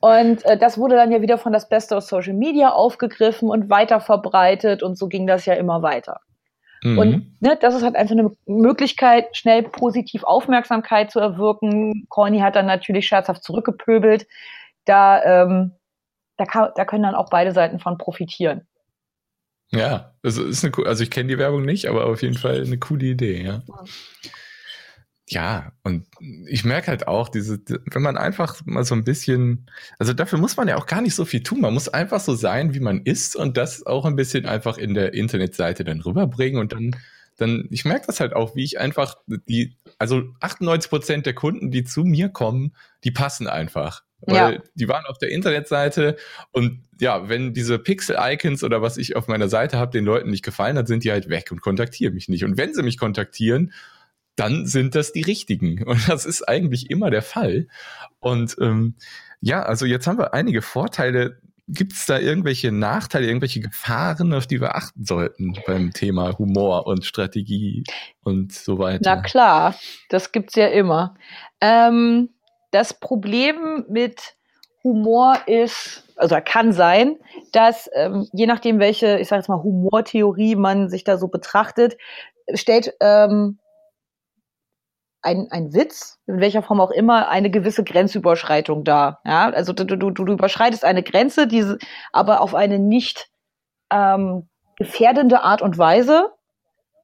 [0.00, 3.68] Und äh, das wurde dann ja wieder von das Beste aus Social Media aufgegriffen und
[3.68, 6.20] weiter verbreitet und so ging das ja immer weiter.
[6.82, 6.98] Mhm.
[6.98, 12.06] Und ne, das ist halt einfach eine Möglichkeit, schnell positiv Aufmerksamkeit zu erwirken.
[12.08, 14.28] Corny hat dann natürlich scherzhaft zurückgepöbelt.
[14.84, 15.72] Da, ähm,
[16.36, 18.67] da, kann, da können dann auch beide Seiten von profitieren.
[19.70, 22.78] Ja, also ist eine also ich kenne die Werbung nicht, aber auf jeden Fall eine
[22.78, 23.62] coole Idee, ja.
[25.30, 26.06] Ja, und
[26.46, 29.66] ich merke halt auch, diese, wenn man einfach mal so ein bisschen,
[29.98, 31.60] also dafür muss man ja auch gar nicht so viel tun.
[31.60, 34.94] Man muss einfach so sein, wie man ist und das auch ein bisschen einfach in
[34.94, 36.96] der Internetseite dann rüberbringen und dann,
[37.36, 41.70] dann, ich merke das halt auch, wie ich einfach die, also 98 Prozent der Kunden,
[41.70, 44.04] die zu mir kommen, die passen einfach.
[44.20, 44.62] Weil ja.
[44.74, 46.16] die waren auf der Internetseite
[46.52, 50.44] und ja, wenn diese Pixel-Icons oder was ich auf meiner Seite habe, den Leuten nicht
[50.44, 52.44] gefallen, dann sind die halt weg und kontaktieren mich nicht.
[52.44, 53.72] Und wenn sie mich kontaktieren,
[54.34, 55.82] dann sind das die richtigen.
[55.86, 57.68] Und das ist eigentlich immer der Fall.
[58.20, 58.94] Und ähm,
[59.40, 61.40] ja, also jetzt haben wir einige Vorteile.
[61.70, 66.86] Gibt es da irgendwelche Nachteile, irgendwelche Gefahren, auf die wir achten sollten beim Thema Humor
[66.86, 67.84] und Strategie
[68.22, 69.02] und so weiter?
[69.04, 69.74] Na klar,
[70.08, 71.14] das gibt's ja immer.
[71.60, 72.30] Ähm
[72.70, 74.36] das Problem mit
[74.84, 77.16] Humor ist, also kann sein,
[77.52, 81.96] dass ähm, je nachdem, welche, ich sage jetzt mal, Humortheorie man sich da so betrachtet,
[82.54, 83.58] stellt ähm,
[85.20, 89.20] ein, ein Witz, in welcher Form auch immer, eine gewisse Grenzüberschreitung dar.
[89.24, 89.50] Ja?
[89.50, 91.78] Also du, du, du überschreitest eine Grenze, diese
[92.12, 93.28] aber auf eine nicht
[93.90, 96.30] ähm, gefährdende Art und Weise.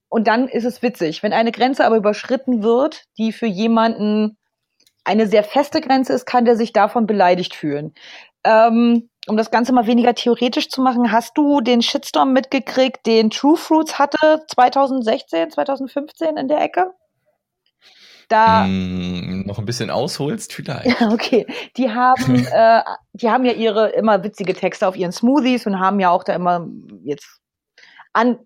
[0.09, 1.25] Und dann ist es witzig.
[1.25, 4.39] Wenn eine Grenze aber überschritten wird, die für jemanden
[5.05, 7.95] eine sehr feste Grenze ist, kann der sich davon beleidigt fühlen.
[8.45, 13.31] Ähm, um das Ganze mal weniger theoretisch zu machen, hast du den Shitstorm mitgekriegt, den
[13.31, 16.93] True Fruits hatte 2016, 2015 in der Ecke?
[18.29, 21.01] Da mm, noch ein bisschen ausholst vielleicht.
[21.13, 25.79] okay, die haben, äh, die haben ja ihre immer witzige Texte auf ihren Smoothies und
[25.79, 26.67] haben ja auch da immer
[27.03, 27.41] jetzt
[28.13, 28.39] an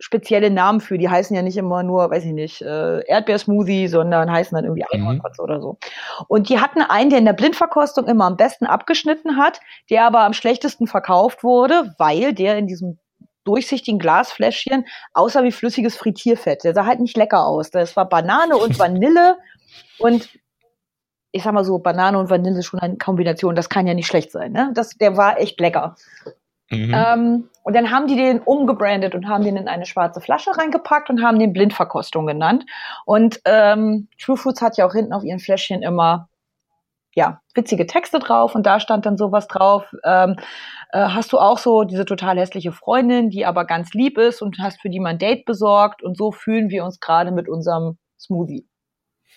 [0.00, 0.98] spezielle Namen für.
[0.98, 4.84] Die heißen ja nicht immer nur, weiß ich nicht, äh, Erdbeersmoothie, sondern heißen dann irgendwie
[4.90, 5.44] Einhornkotze mhm.
[5.44, 5.78] oder so.
[6.26, 9.60] Und die hatten einen, der in der Blindverkostung immer am besten abgeschnitten hat,
[9.90, 12.98] der aber am schlechtesten verkauft wurde, weil der in diesem
[13.44, 16.64] durchsichtigen Glasfläschchen aussah wie flüssiges Frittierfett.
[16.64, 17.70] Der sah halt nicht lecker aus.
[17.70, 19.36] Das war Banane und Vanille
[19.98, 20.30] und
[21.32, 23.54] ich sag mal so, Banane und Vanille ist schon eine Kombination.
[23.54, 24.52] Das kann ja nicht schlecht sein.
[24.52, 24.72] Ne?
[24.74, 25.94] Das, der war echt lecker.
[26.70, 26.94] Mhm.
[26.94, 31.10] Ähm, und dann haben die den umgebrandet und haben den in eine schwarze Flasche reingepackt
[31.10, 32.64] und haben den Blindverkostung genannt.
[33.04, 36.28] Und ähm, True Foods hat ja auch hinten auf ihren Fläschchen immer
[37.14, 39.84] ja, witzige Texte drauf und da stand dann sowas drauf.
[40.04, 40.36] Ähm,
[40.92, 44.58] äh, hast du auch so diese total hässliche Freundin, die aber ganz lieb ist und
[44.60, 47.98] hast für die mal ein Date besorgt und so fühlen wir uns gerade mit unserem
[48.18, 48.66] Smoothie.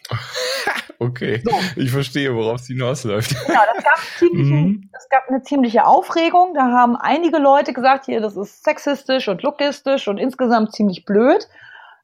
[1.00, 1.52] okay, so.
[1.76, 3.36] ich verstehe, worauf es hinausläuft.
[3.46, 4.00] Genau, das gab,
[4.34, 4.90] mhm.
[4.92, 6.54] das gab eine ziemliche Aufregung.
[6.54, 11.48] Da haben einige Leute gesagt, hier, das ist sexistisch und lookistisch und insgesamt ziemlich blöd.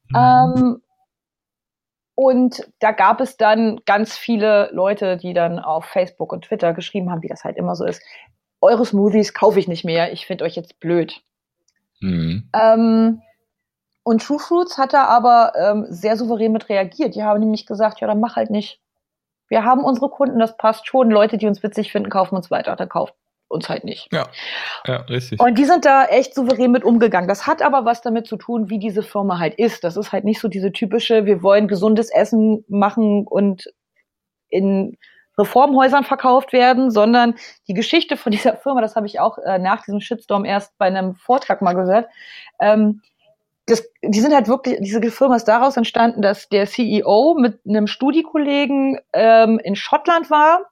[0.09, 0.15] Mhm.
[0.15, 0.81] Ähm,
[2.15, 7.11] und da gab es dann ganz viele Leute, die dann auf Facebook und Twitter geschrieben
[7.11, 8.01] haben, wie das halt immer so ist.
[8.61, 11.21] Eure Smoothies kaufe ich nicht mehr, ich finde euch jetzt blöd.
[12.01, 12.49] Mhm.
[12.53, 13.21] Ähm,
[14.03, 17.15] und True Fruits hat da aber ähm, sehr souverän mit reagiert.
[17.15, 18.79] Die haben nämlich gesagt, ja, dann mach halt nicht.
[19.49, 21.09] Wir haben unsere Kunden, das passt schon.
[21.09, 22.75] Leute, die uns witzig finden, kaufen uns weiter.
[22.75, 23.13] Dann kauft
[23.49, 24.07] uns halt nicht.
[24.11, 24.27] Ja,
[24.85, 25.39] ja, richtig.
[25.39, 27.27] Und die sind da echt souverän mit umgegangen.
[27.27, 29.83] Das hat aber was damit zu tun, wie diese Firma halt ist.
[29.83, 33.65] Das ist halt nicht so diese typische, wir wollen gesundes Essen machen und
[34.49, 34.97] in
[35.37, 37.35] Reformhäusern verkauft werden, sondern
[37.67, 40.85] die Geschichte von dieser Firma, das habe ich auch äh, nach diesem Shitstorm erst bei
[40.85, 42.09] einem Vortrag mal gehört,
[42.59, 43.01] ähm,
[43.69, 47.87] das, die sind halt wirklich, diese Firma ist daraus entstanden, dass der CEO mit einem
[47.87, 50.69] Studiekollegen ähm, in Schottland war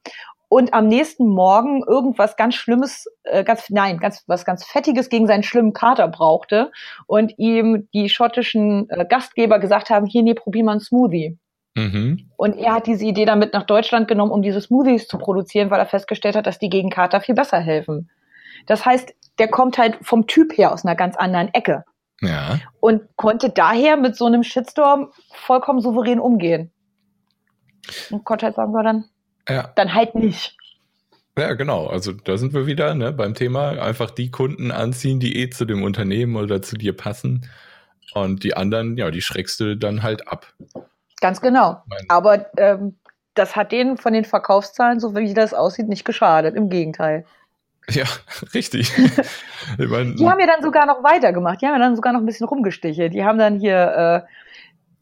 [0.49, 5.27] und am nächsten Morgen irgendwas ganz Schlimmes, äh, ganz nein, ganz was ganz Fettiges gegen
[5.27, 6.71] seinen schlimmen Kater brauchte
[7.05, 11.37] und ihm die schottischen äh, Gastgeber gesagt haben, hier nee, probier mal einen Smoothie.
[11.75, 12.29] Mhm.
[12.37, 15.79] Und er hat diese Idee damit nach Deutschland genommen, um diese Smoothies zu produzieren, weil
[15.79, 18.09] er festgestellt hat, dass die gegen Kater viel besser helfen.
[18.65, 21.83] Das heißt, der kommt halt vom Typ her aus einer ganz anderen Ecke.
[22.21, 22.59] Ja.
[22.79, 26.71] Und konnte daher mit so einem Shitstorm vollkommen souverän umgehen.
[28.09, 29.05] Und konnte halt sagen, wir dann,
[29.47, 29.71] ja.
[29.75, 30.57] Dann halt nicht.
[31.37, 31.87] Ja, genau.
[31.87, 35.65] Also da sind wir wieder ne, beim Thema einfach die Kunden anziehen, die eh zu
[35.65, 37.47] dem Unternehmen oder zu dir passen.
[38.13, 40.47] Und die anderen, ja, die schreckst du dann halt ab.
[41.21, 41.83] Ganz genau.
[42.07, 42.97] Aber ähm,
[43.35, 46.55] das hat denen von den Verkaufszahlen, so wie das aussieht, nicht geschadet.
[46.55, 47.25] Im Gegenteil.
[47.89, 48.05] Ja,
[48.53, 48.91] richtig.
[49.77, 51.61] ich mein, die haben ja dann sogar noch weitergemacht.
[51.61, 53.13] Die haben ja dann sogar noch ein bisschen rumgestichelt.
[53.13, 54.31] Die haben dann hier äh,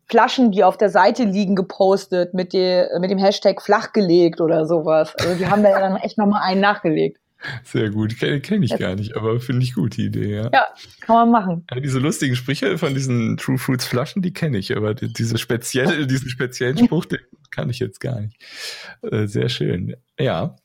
[0.08, 5.16] Flaschen, die auf der Seite liegen, gepostet mit, die, mit dem Hashtag flachgelegt oder sowas.
[5.16, 7.20] Also die haben da ja dann echt nochmal einen nachgelegt.
[7.64, 10.50] Sehr gut, kenne kenn ich gar nicht, aber finde ich gut, die Idee, ja.
[10.52, 10.66] Ja,
[11.02, 11.66] kann man machen.
[11.70, 16.08] Ja, diese lustigen Sprüche von diesen True Fruits Flaschen, die kenne ich, aber diese spezielle,
[16.08, 17.20] diesen speziellen Spruch, den
[17.52, 18.42] kann ich jetzt gar nicht.
[19.02, 19.96] Äh, sehr schön.
[20.20, 20.56] Ja.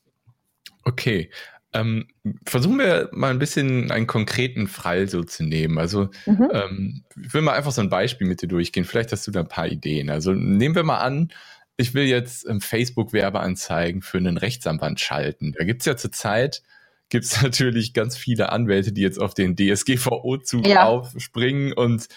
[0.84, 1.30] Okay.
[1.72, 2.08] Ähm,
[2.46, 5.78] versuchen wir mal ein bisschen einen konkreten Fall so zu nehmen.
[5.78, 6.48] Also mhm.
[6.52, 8.84] ähm, ich will mal einfach so ein Beispiel mit dir durchgehen.
[8.84, 10.10] Vielleicht hast du da ein paar Ideen.
[10.10, 11.32] Also nehmen wir mal an,
[11.76, 15.52] ich will jetzt ähm, Facebook-Werbeanzeigen für einen Rechtsanwalt schalten.
[15.56, 16.62] Da gibt's ja zurzeit
[17.10, 20.84] gibt's natürlich ganz viele Anwälte, die jetzt auf den DSGVO-Zug ja.
[20.84, 22.08] aufspringen und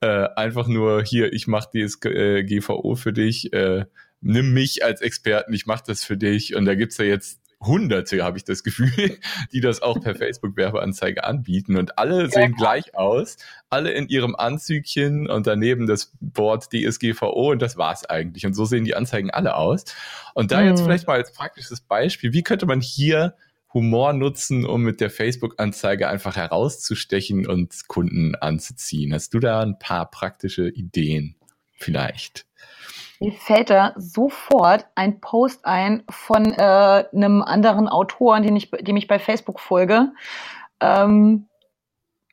[0.00, 3.86] äh, einfach nur hier, ich mache DSGVO für dich, äh,
[4.20, 6.54] nimm mich als Experten, ich mache das für dich.
[6.54, 9.18] Und da gibt's ja jetzt Hunderte, habe ich das Gefühl,
[9.52, 11.76] die das auch per Facebook-Werbeanzeige anbieten.
[11.76, 12.56] Und alle sehen ja.
[12.56, 13.36] gleich aus,
[13.70, 18.46] alle in ihrem Anzügchen und daneben das Board DSGVO und das war's eigentlich.
[18.46, 19.84] Und so sehen die Anzeigen alle aus.
[20.34, 20.68] Und da mhm.
[20.68, 23.34] jetzt vielleicht mal als praktisches Beispiel, wie könnte man hier
[23.72, 29.14] Humor nutzen, um mit der Facebook-Anzeige einfach herauszustechen und Kunden anzuziehen?
[29.14, 31.36] Hast du da ein paar praktische Ideen
[31.72, 32.46] vielleicht?
[33.22, 38.96] Mir fällt da sofort ein Post ein von äh, einem anderen Autoren, den ich, dem
[38.96, 40.08] ich bei Facebook folge.
[40.80, 41.46] Ähm,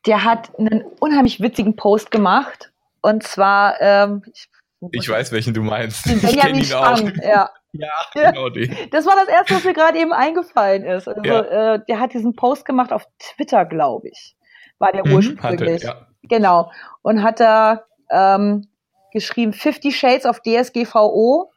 [0.04, 2.72] der hat einen unheimlich witzigen Post gemacht.
[3.02, 4.48] Und zwar, ähm, ich,
[4.90, 6.06] ich weiß, welchen du meinst.
[6.06, 7.50] Benjamin Spang, ja.
[7.72, 8.76] Ja, genau den.
[8.90, 11.06] Das war das erste, was mir gerade eben eingefallen ist.
[11.06, 11.74] Also, ja.
[11.74, 14.34] äh, der hat diesen Post gemacht auf Twitter, glaube ich.
[14.80, 15.86] War der mhm, ursprünglich.
[15.86, 16.06] Hatte, ja.
[16.24, 16.72] Genau.
[17.02, 18.66] Und hat da ähm,
[19.12, 21.50] geschrieben Fifty Shades of DSGVO.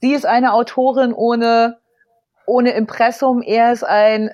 [0.00, 1.78] Sie ist eine Autorin ohne,
[2.46, 3.42] ohne Impressum.
[3.42, 4.30] Er ist ein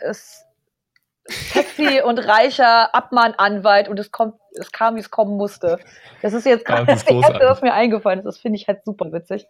[1.26, 5.78] sexy und reicher Abmahnanwalt und es kommt, es kam, wie es kommen musste.
[6.20, 8.24] Das ist jetzt gerade das, das erste, was mir eingefallen ist.
[8.24, 9.46] Das finde ich halt super witzig.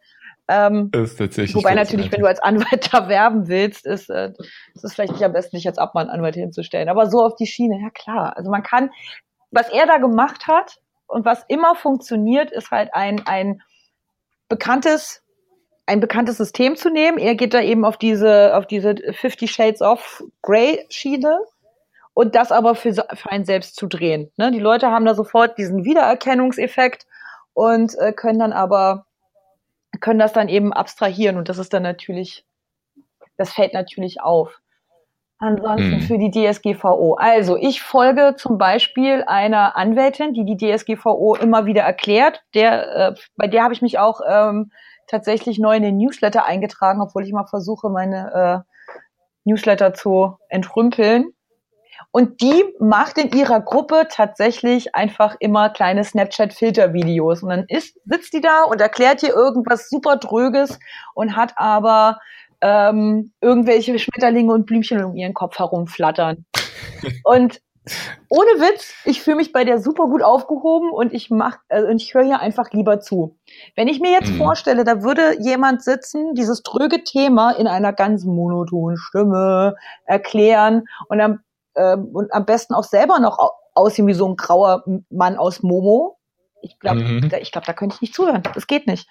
[0.49, 4.33] Ähm, ist tatsächlich wobei natürlich, wenn du als Anwalt da werben willst, ist, äh,
[4.75, 6.89] ist es vielleicht nicht am besten, dich als Abmahnanwalt hinzustellen.
[6.89, 8.37] Aber so auf die Schiene, ja klar.
[8.37, 8.91] Also man kann,
[9.51, 10.79] was er da gemacht hat,
[11.13, 13.63] und was immer funktioniert, ist halt ein, ein
[14.49, 15.23] bekanntes,
[15.85, 17.19] ein bekanntes System zu nehmen.
[17.19, 21.39] Er geht da eben auf diese, auf diese 50 Shades of Grey Schiene
[22.15, 24.33] und das aber für, für einen selbst zu drehen.
[24.39, 24.53] Ne?
[24.53, 27.07] Die Leute haben da sofort diesen Wiedererkennungseffekt
[27.53, 29.05] und äh, können dann aber,
[30.01, 32.47] können das dann eben abstrahieren und das ist dann natürlich,
[33.37, 34.62] das fällt natürlich auf.
[35.43, 36.01] Ansonsten mhm.
[36.03, 37.15] für die DSGVO.
[37.15, 42.45] Also ich folge zum Beispiel einer Anwältin, die die DSGVO immer wieder erklärt.
[42.55, 44.71] Der, äh, bei der habe ich mich auch ähm,
[45.09, 51.33] tatsächlich neu in den Newsletter eingetragen, obwohl ich mal versuche, meine äh, Newsletter zu entrümpeln.
[52.13, 57.43] Und die macht in ihrer Gruppe tatsächlich einfach immer kleine Snapchat-Filter-Videos.
[57.43, 60.79] Und dann ist, sitzt die da und erklärt dir irgendwas super Dröges
[61.15, 62.21] und hat aber
[62.63, 66.47] ähm, irgendwelche Schmetterlinge und Blümchen um ihren Kopf herumflattern.
[67.25, 67.61] und
[68.29, 72.15] ohne Witz, ich fühle mich bei der super gut aufgehoben und ich mach, also ich
[72.15, 73.37] höre hier einfach lieber zu.
[73.75, 74.37] Wenn ich mir jetzt mhm.
[74.37, 81.21] vorstelle, da würde jemand sitzen, dieses tröge Thema in einer ganz monotonen Stimme erklären und
[81.21, 81.41] am,
[81.75, 83.39] äh, und am besten auch selber noch
[83.75, 86.19] aussehen wie so ein grauer Mann aus Momo.
[86.61, 87.29] Ich glaube, mhm.
[87.31, 88.45] da, ich glaube, da könnte ich nicht zuhören.
[88.55, 89.09] Das geht nicht.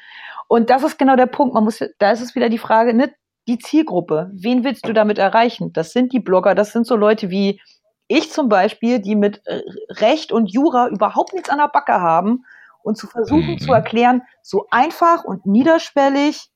[0.48, 1.54] Und das ist genau der Punkt.
[1.54, 3.14] Man muss, da ist es wieder die Frage, ne,
[3.48, 4.30] die Zielgruppe.
[4.34, 5.74] Wen willst du damit erreichen?
[5.74, 7.60] Das sind die Blogger, das sind so Leute wie
[8.08, 9.42] ich zum Beispiel, die mit
[9.90, 12.44] Recht und Jura überhaupt nichts an der Backe haben
[12.84, 13.60] und zu versuchen mhm.
[13.60, 16.50] zu erklären, so einfach und niederschwellig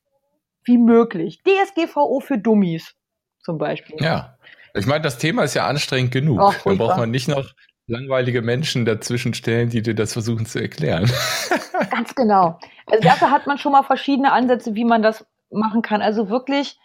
[0.64, 1.42] wie möglich.
[1.44, 2.94] DSGVO für Dummies
[3.42, 3.96] zum Beispiel.
[4.00, 4.36] Ja,
[4.74, 6.40] ich meine, das Thema ist ja anstrengend genug.
[6.42, 7.46] Oh, Dann braucht man nicht noch
[7.86, 11.10] langweilige Menschen dazwischen stellen, die dir das versuchen zu erklären.
[11.90, 12.58] Ganz genau.
[12.86, 16.02] Also dafür hat man schon mal verschiedene Ansätze, wie man das machen kann.
[16.02, 16.78] Also wirklich,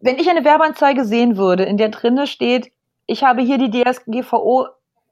[0.00, 2.72] wenn ich eine Werbeanzeige sehen würde, in der drinne steht,
[3.06, 4.68] ich habe hier die DSGVO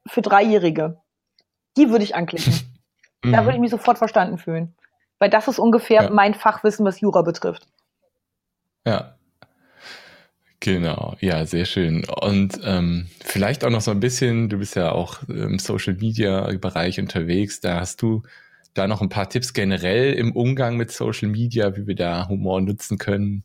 [0.07, 1.01] für Dreijährige,
[1.77, 2.55] die würde ich anklicken.
[3.23, 4.75] da würde ich mich sofort verstanden fühlen.
[5.19, 6.11] Weil das ist ungefähr ja.
[6.11, 7.67] mein Fachwissen, was Jura betrifft.
[8.87, 9.15] Ja.
[10.61, 12.05] Genau, ja, sehr schön.
[12.21, 16.51] Und ähm, vielleicht auch noch so ein bisschen, du bist ja auch im Social Media
[16.61, 18.23] Bereich unterwegs, da hast du
[18.79, 22.61] da noch ein paar Tipps generell im Umgang mit Social Media, wie wir da Humor
[22.61, 23.45] nutzen können,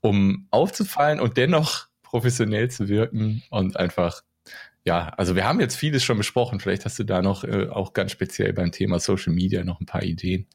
[0.00, 4.22] um aufzufallen und dennoch professionell zu wirken und einfach,
[4.84, 6.60] ja, also wir haben jetzt vieles schon besprochen.
[6.60, 9.86] Vielleicht hast du da noch äh, auch ganz speziell beim Thema Social Media noch ein
[9.86, 10.46] paar Ideen.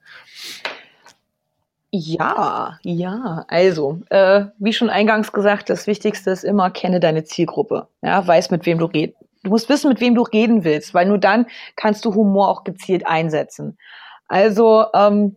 [1.92, 3.46] Ja, ja.
[3.48, 7.88] Also, äh, wie schon eingangs gesagt, das Wichtigste ist immer, kenne deine Zielgruppe.
[8.04, 9.18] Ja, weiß, mit wem du redest.
[9.44, 11.46] Du musst wissen, mit wem du reden willst, weil nur dann
[11.78, 13.78] kannst du Humor auch gezielt einsetzen.
[14.30, 15.36] Also ähm,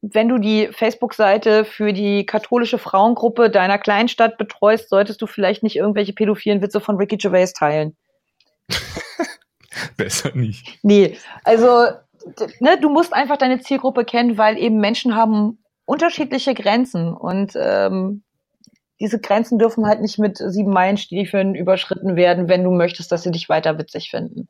[0.00, 5.76] wenn du die Facebook-Seite für die katholische Frauengruppe deiner Kleinstadt betreust, solltest du vielleicht nicht
[5.76, 7.96] irgendwelche pädophilen Witze von Ricky Gervais teilen.
[9.96, 10.78] Besser nicht.
[10.82, 11.86] Nee, also
[12.60, 18.22] ne, du musst einfach deine Zielgruppe kennen, weil eben Menschen haben unterschiedliche Grenzen und ähm,
[19.00, 23.32] diese Grenzen dürfen halt nicht mit sieben Meilenstiefeln überschritten werden, wenn du möchtest, dass sie
[23.32, 24.48] dich weiter witzig finden.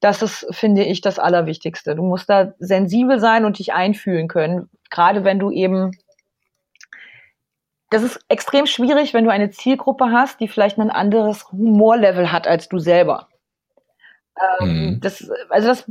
[0.00, 1.94] Das ist, finde ich, das Allerwichtigste.
[1.94, 4.68] Du musst da sensibel sein und dich einfühlen können.
[4.90, 5.92] Gerade wenn du eben,
[7.90, 12.46] das ist extrem schwierig, wenn du eine Zielgruppe hast, die vielleicht ein anderes Humorlevel hat
[12.46, 13.28] als du selber.
[14.60, 15.00] Ähm, mhm.
[15.00, 15.90] das, also das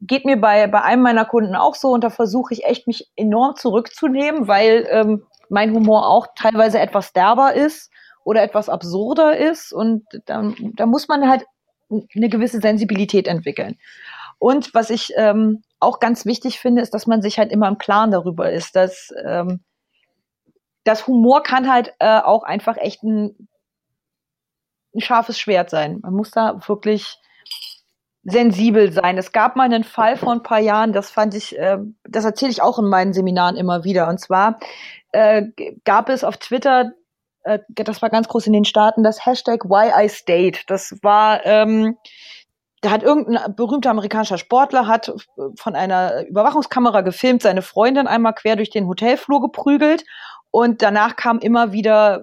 [0.00, 3.10] geht mir bei, bei einem meiner Kunden auch so und da versuche ich echt mich
[3.16, 7.90] enorm zurückzunehmen, weil ähm, mein Humor auch teilweise etwas derber ist
[8.24, 11.44] oder etwas absurder ist und da, da muss man halt
[11.88, 13.78] eine gewisse Sensibilität entwickeln.
[14.38, 17.78] Und was ich ähm, auch ganz wichtig finde, ist, dass man sich halt immer im
[17.78, 19.60] Klaren darüber ist, dass ähm,
[20.84, 23.48] das Humor kann halt äh, auch einfach echt ein,
[24.94, 26.00] ein scharfes Schwert sein.
[26.02, 27.18] Man muss da wirklich
[28.22, 29.18] sensibel sein.
[29.18, 32.50] Es gab mal einen Fall vor ein paar Jahren, das fand ich, äh, das erzähle
[32.50, 34.08] ich auch in meinen Seminaren immer wieder.
[34.08, 34.58] Und zwar
[35.16, 35.52] äh,
[35.84, 36.92] gab es auf Twitter
[37.46, 40.64] äh, das war ganz groß in den Staaten, das Hashtag Why I Stayed.
[40.68, 41.96] Das war, ähm,
[42.82, 45.12] da hat irgendein berühmter amerikanischer Sportler hat
[45.56, 50.04] von einer Überwachungskamera gefilmt, seine Freundin einmal quer durch den Hotelflur geprügelt
[50.50, 52.22] und danach kam immer wieder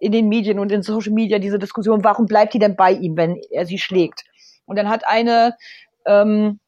[0.00, 3.16] in den Medien und in Social Media diese Diskussion, warum bleibt die denn bei ihm,
[3.16, 4.24] wenn er sie schlägt?
[4.64, 5.56] Und dann hat eine
[6.06, 6.60] ähm,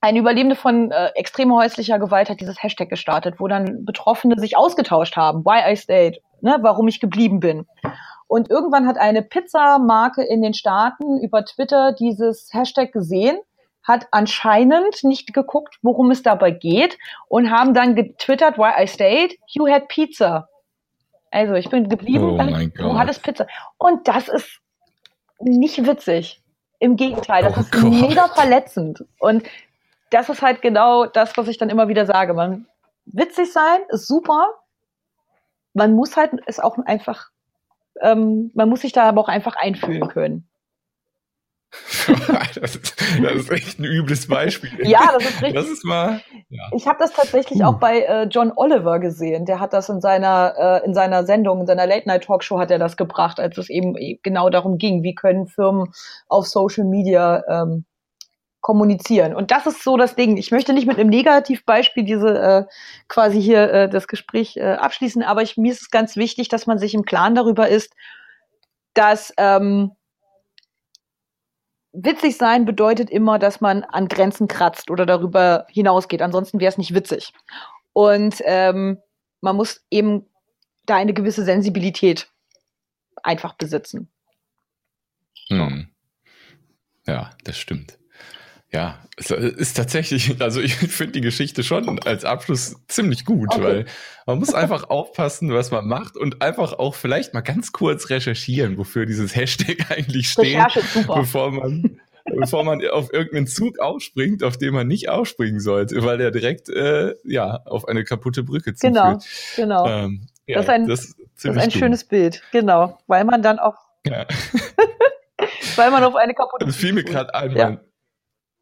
[0.00, 4.56] eine Überlebende von äh, extremer häuslicher Gewalt hat dieses Hashtag gestartet, wo dann Betroffene sich
[4.56, 7.66] ausgetauscht haben, why I stayed, ne, warum ich geblieben bin.
[8.26, 13.38] Und irgendwann hat eine Pizzamarke in den Staaten über Twitter dieses Hashtag gesehen,
[13.82, 16.96] hat anscheinend nicht geguckt, worum es dabei geht
[17.28, 20.48] und haben dann getwittert, why I stayed, you had pizza.
[21.30, 23.46] Also ich bin geblieben, oh du hattest Pizza.
[23.78, 24.60] Und das ist
[25.40, 26.42] nicht witzig.
[26.78, 27.82] Im Gegenteil, das Oh ist Gott.
[27.84, 29.04] mega verletzend.
[29.18, 29.44] Und
[30.10, 32.34] das ist halt genau das, was ich dann immer wieder sage.
[32.34, 32.66] Man
[33.06, 34.54] witzig sein ist super.
[35.72, 37.28] Man muss halt es auch einfach,
[38.00, 40.46] ähm, man muss sich da aber auch einfach einfühlen können.
[42.60, 44.70] das, ist, das ist echt ein übles Beispiel.
[44.88, 45.54] Ja, das ist richtig.
[45.54, 46.20] Das ist mal.
[46.48, 46.64] Ja.
[46.74, 49.46] Ich habe das tatsächlich auch bei äh, John Oliver gesehen.
[49.46, 52.72] Der hat das in seiner äh, in seiner Sendung, in seiner Late Night Talkshow hat
[52.72, 55.92] er das gebracht, als es eben e- genau darum ging, wie können Firmen
[56.26, 57.84] auf Social Media ähm,
[58.60, 59.34] kommunizieren.
[59.34, 60.36] Und das ist so das Ding.
[60.36, 62.64] Ich möchte nicht mit einem Negativbeispiel diese äh,
[63.08, 66.66] quasi hier äh, das Gespräch äh, abschließen, aber ich, mir ist es ganz wichtig, dass
[66.66, 67.94] man sich im Klaren darüber ist,
[68.94, 69.92] dass ähm,
[71.92, 76.22] witzig sein bedeutet immer, dass man an Grenzen kratzt oder darüber hinausgeht.
[76.22, 77.32] Ansonsten wäre es nicht witzig.
[77.92, 78.98] Und ähm,
[79.40, 80.26] man muss eben
[80.86, 82.28] da eine gewisse Sensibilität
[83.22, 84.10] einfach besitzen.
[85.48, 85.88] Hm.
[87.06, 87.99] Ja, das stimmt.
[88.72, 93.62] Ja, es ist tatsächlich, also ich finde die Geschichte schon als Abschluss ziemlich gut, Okay.
[93.62, 93.84] weil
[94.26, 98.78] man muss einfach aufpassen, was man macht und einfach auch vielleicht mal ganz kurz recherchieren,
[98.78, 100.58] wofür dieses Hashtag eigentlich steht,
[101.12, 106.18] bevor man, bevor man auf irgendeinen Zug aufspringt, auf den man nicht aufspringen sollte, weil
[106.18, 109.24] der direkt äh, ja auf eine kaputte Brücke zuführt.
[109.56, 109.86] Genau, genau.
[109.88, 112.98] Ähm, ja, Das ist ein- das ist das ist ein schönes Bild, genau.
[113.08, 113.74] Weil man dann auch,
[114.06, 114.26] Ja.
[115.76, 116.66] weil man auf eine kaputte.
[116.66, 117.80] Das fiel mir gerade ein, Ja.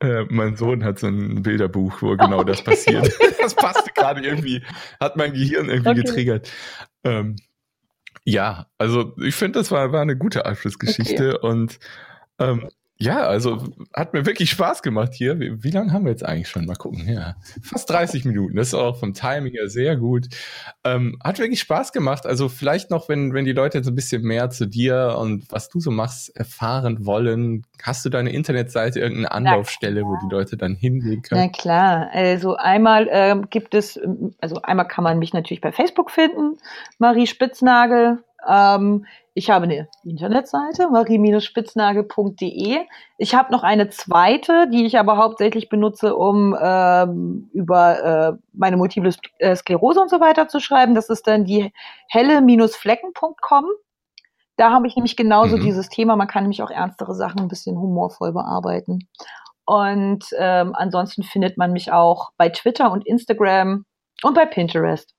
[0.01, 3.11] Mein, äh, mein Sohn hat so ein Bilderbuch, wo genau das passiert.
[3.41, 4.63] das passte gerade irgendwie,
[5.01, 6.03] hat mein Gehirn irgendwie Okay.
[6.03, 6.53] getriggert.
[7.05, 7.37] Ähm,
[8.25, 11.79] ja, also ich finde, das war, war eine gute Abschlussgeschichte und
[12.39, 12.69] ähm,
[13.01, 13.63] ja, also
[13.95, 15.39] hat mir wirklich Spaß gemacht hier.
[15.39, 16.67] Wie, wie lange haben wir jetzt eigentlich schon?
[16.67, 17.09] Mal gucken.
[17.09, 18.57] Ja, fast 30 Minuten.
[18.57, 20.27] Das ist auch vom Timing her sehr gut.
[20.83, 22.27] Ähm, hat wirklich Spaß gemacht.
[22.27, 25.69] Also vielleicht noch, wenn, wenn die Leute jetzt ein bisschen mehr zu dir und was
[25.69, 30.75] du so machst erfahren wollen, hast du deine Internetseite, irgendeine Anlaufstelle, wo die Leute dann
[30.75, 31.53] hingehen Na können?
[31.53, 34.01] klar, also einmal ähm, gibt es,
[34.41, 36.59] also einmal kann man mich natürlich bei Facebook finden,
[36.99, 38.19] Marie Spitznagel.
[38.47, 42.81] Ähm, ich habe eine Internetseite, marie-spitznagel.de.
[43.19, 48.77] Ich habe noch eine zweite, die ich aber hauptsächlich benutze, um ähm, über äh, meine
[48.77, 50.95] multiple äh, Sklerose und so weiter zu schreiben.
[50.95, 51.73] Das ist dann die
[52.09, 53.65] helle-flecken.com.
[54.57, 55.61] Da habe ich nämlich genauso Mhm.
[55.61, 56.17] dieses Thema.
[56.17, 59.09] Man kann nämlich auch ernstere Sachen ein bisschen humorvoll bearbeiten.
[59.65, 63.85] Und ähm, ansonsten findet man mich auch bei Twitter und Instagram
[64.23, 65.15] und bei Pinterest.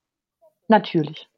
[0.68, 1.30] Natürlich.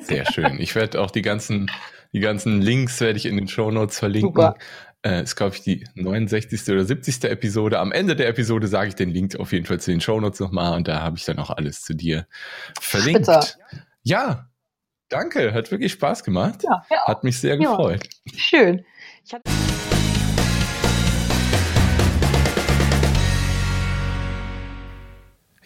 [0.00, 0.58] Sehr schön.
[0.60, 1.70] Ich werde auch die ganzen,
[2.12, 4.30] die ganzen Links werde ich in den Shownotes verlinken.
[4.30, 4.56] Super.
[5.02, 6.68] Äh, ist, glaube ich, die 69.
[6.72, 7.24] oder 70.
[7.24, 7.78] Episode.
[7.78, 10.76] Am Ende der Episode sage ich den Link auf jeden Fall zu den Shownotes nochmal
[10.76, 12.26] und da habe ich dann auch alles zu dir
[12.80, 13.26] verlinkt.
[13.26, 13.58] Spitze.
[14.02, 14.48] Ja,
[15.08, 15.52] danke.
[15.52, 16.62] Hat wirklich Spaß gemacht.
[16.64, 17.70] Ja, ja Hat mich sehr Ja.
[17.70, 18.08] gefreut.
[18.34, 18.84] schön.
[19.24, 19.42] Ich hatte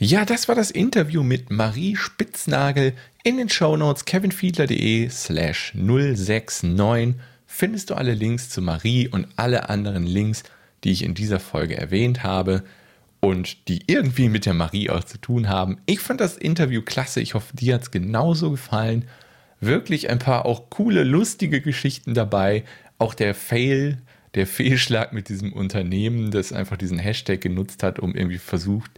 [0.02, 2.94] Ja, das war das Interview mit Marie Spitznagel.
[3.22, 7.16] In den Shownotes kevinfiedler.de slash 069
[7.46, 10.42] findest du alle Links zu Marie und alle anderen Links,
[10.84, 12.64] die ich in dieser Folge erwähnt habe
[13.20, 15.76] und die irgendwie mit der Marie auch zu tun haben.
[15.84, 17.20] Ich fand das Interview klasse.
[17.20, 19.04] Ich hoffe, dir hat es genauso gefallen.
[19.60, 22.64] Wirklich ein paar auch coole, lustige Geschichten dabei.
[22.96, 23.98] Auch der Fail,
[24.34, 28.92] der Fehlschlag mit diesem Unternehmen, das einfach diesen Hashtag genutzt hat, um irgendwie versucht,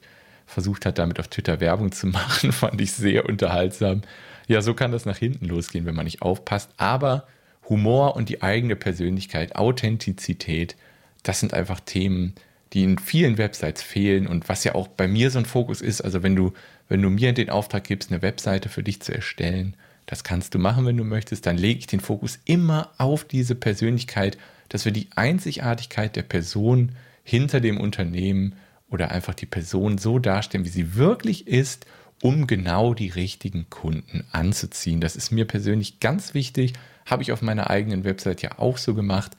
[0.46, 4.02] versucht hat, damit auf Twitter Werbung zu machen, fand ich sehr unterhaltsam.
[4.48, 6.70] Ja, so kann das nach hinten losgehen, wenn man nicht aufpasst.
[6.76, 7.26] Aber
[7.68, 10.76] Humor und die eigene Persönlichkeit, Authentizität,
[11.22, 12.34] das sind einfach Themen,
[12.72, 16.00] die in vielen Websites fehlen und was ja auch bei mir so ein Fokus ist.
[16.00, 16.52] Also wenn du,
[16.88, 19.76] wenn du mir den Auftrag gibst, eine Webseite für dich zu erstellen,
[20.06, 23.54] das kannst du machen, wenn du möchtest, dann lege ich den Fokus immer auf diese
[23.54, 24.36] Persönlichkeit,
[24.68, 26.92] dass wir die Einzigartigkeit der Person
[27.24, 28.54] hinter dem Unternehmen
[28.92, 31.86] oder einfach die Person so darstellen, wie sie wirklich ist,
[32.20, 35.00] um genau die richtigen Kunden anzuziehen.
[35.00, 36.74] Das ist mir persönlich ganz wichtig,
[37.06, 39.32] habe ich auf meiner eigenen Website ja auch so gemacht.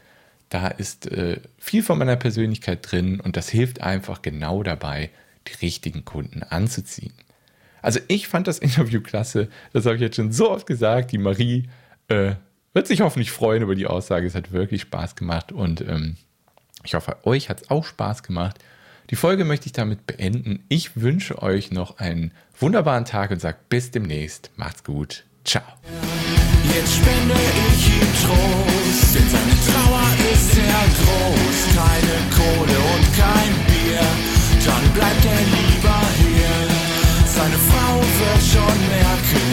[0.50, 5.12] Da ist äh, viel von meiner Persönlichkeit drin und das hilft einfach genau dabei,
[5.48, 7.14] die richtigen Kunden anzuziehen.
[7.82, 11.12] Also ich fand das Interview klasse, das habe ich jetzt schon so oft gesagt.
[11.12, 11.70] Die Marie
[12.08, 12.34] äh,
[12.74, 14.26] wird sich hoffentlich freuen über die Aussage.
[14.26, 16.18] Es hat wirklich Spaß gemacht und ähm,
[16.84, 18.60] ich hoffe, euch hat es auch Spaß gemacht.
[19.10, 20.64] Die Folge möchte ich damit beenden.
[20.70, 24.52] Ich wünsche euch noch einen wunderbaren Tag und sage bis demnächst.
[24.56, 25.26] Macht's gut.
[25.44, 25.64] Ciao.
[26.74, 31.58] Jetzt spende ich ihm Trost, denn seine Trauer ist sehr groß.
[31.76, 34.06] Keine Kohle und kein Bier,
[34.66, 36.56] dann bleibt er lieber hier.
[37.28, 39.48] Seine Frau wird schon merken,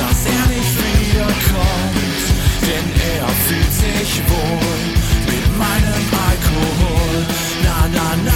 [0.00, 2.24] dass er nicht wiederkommt,
[2.62, 2.86] denn
[3.18, 4.80] er fühlt sich wohl
[5.26, 7.26] mit meinem Alkohol.
[7.62, 8.35] Na, na, na.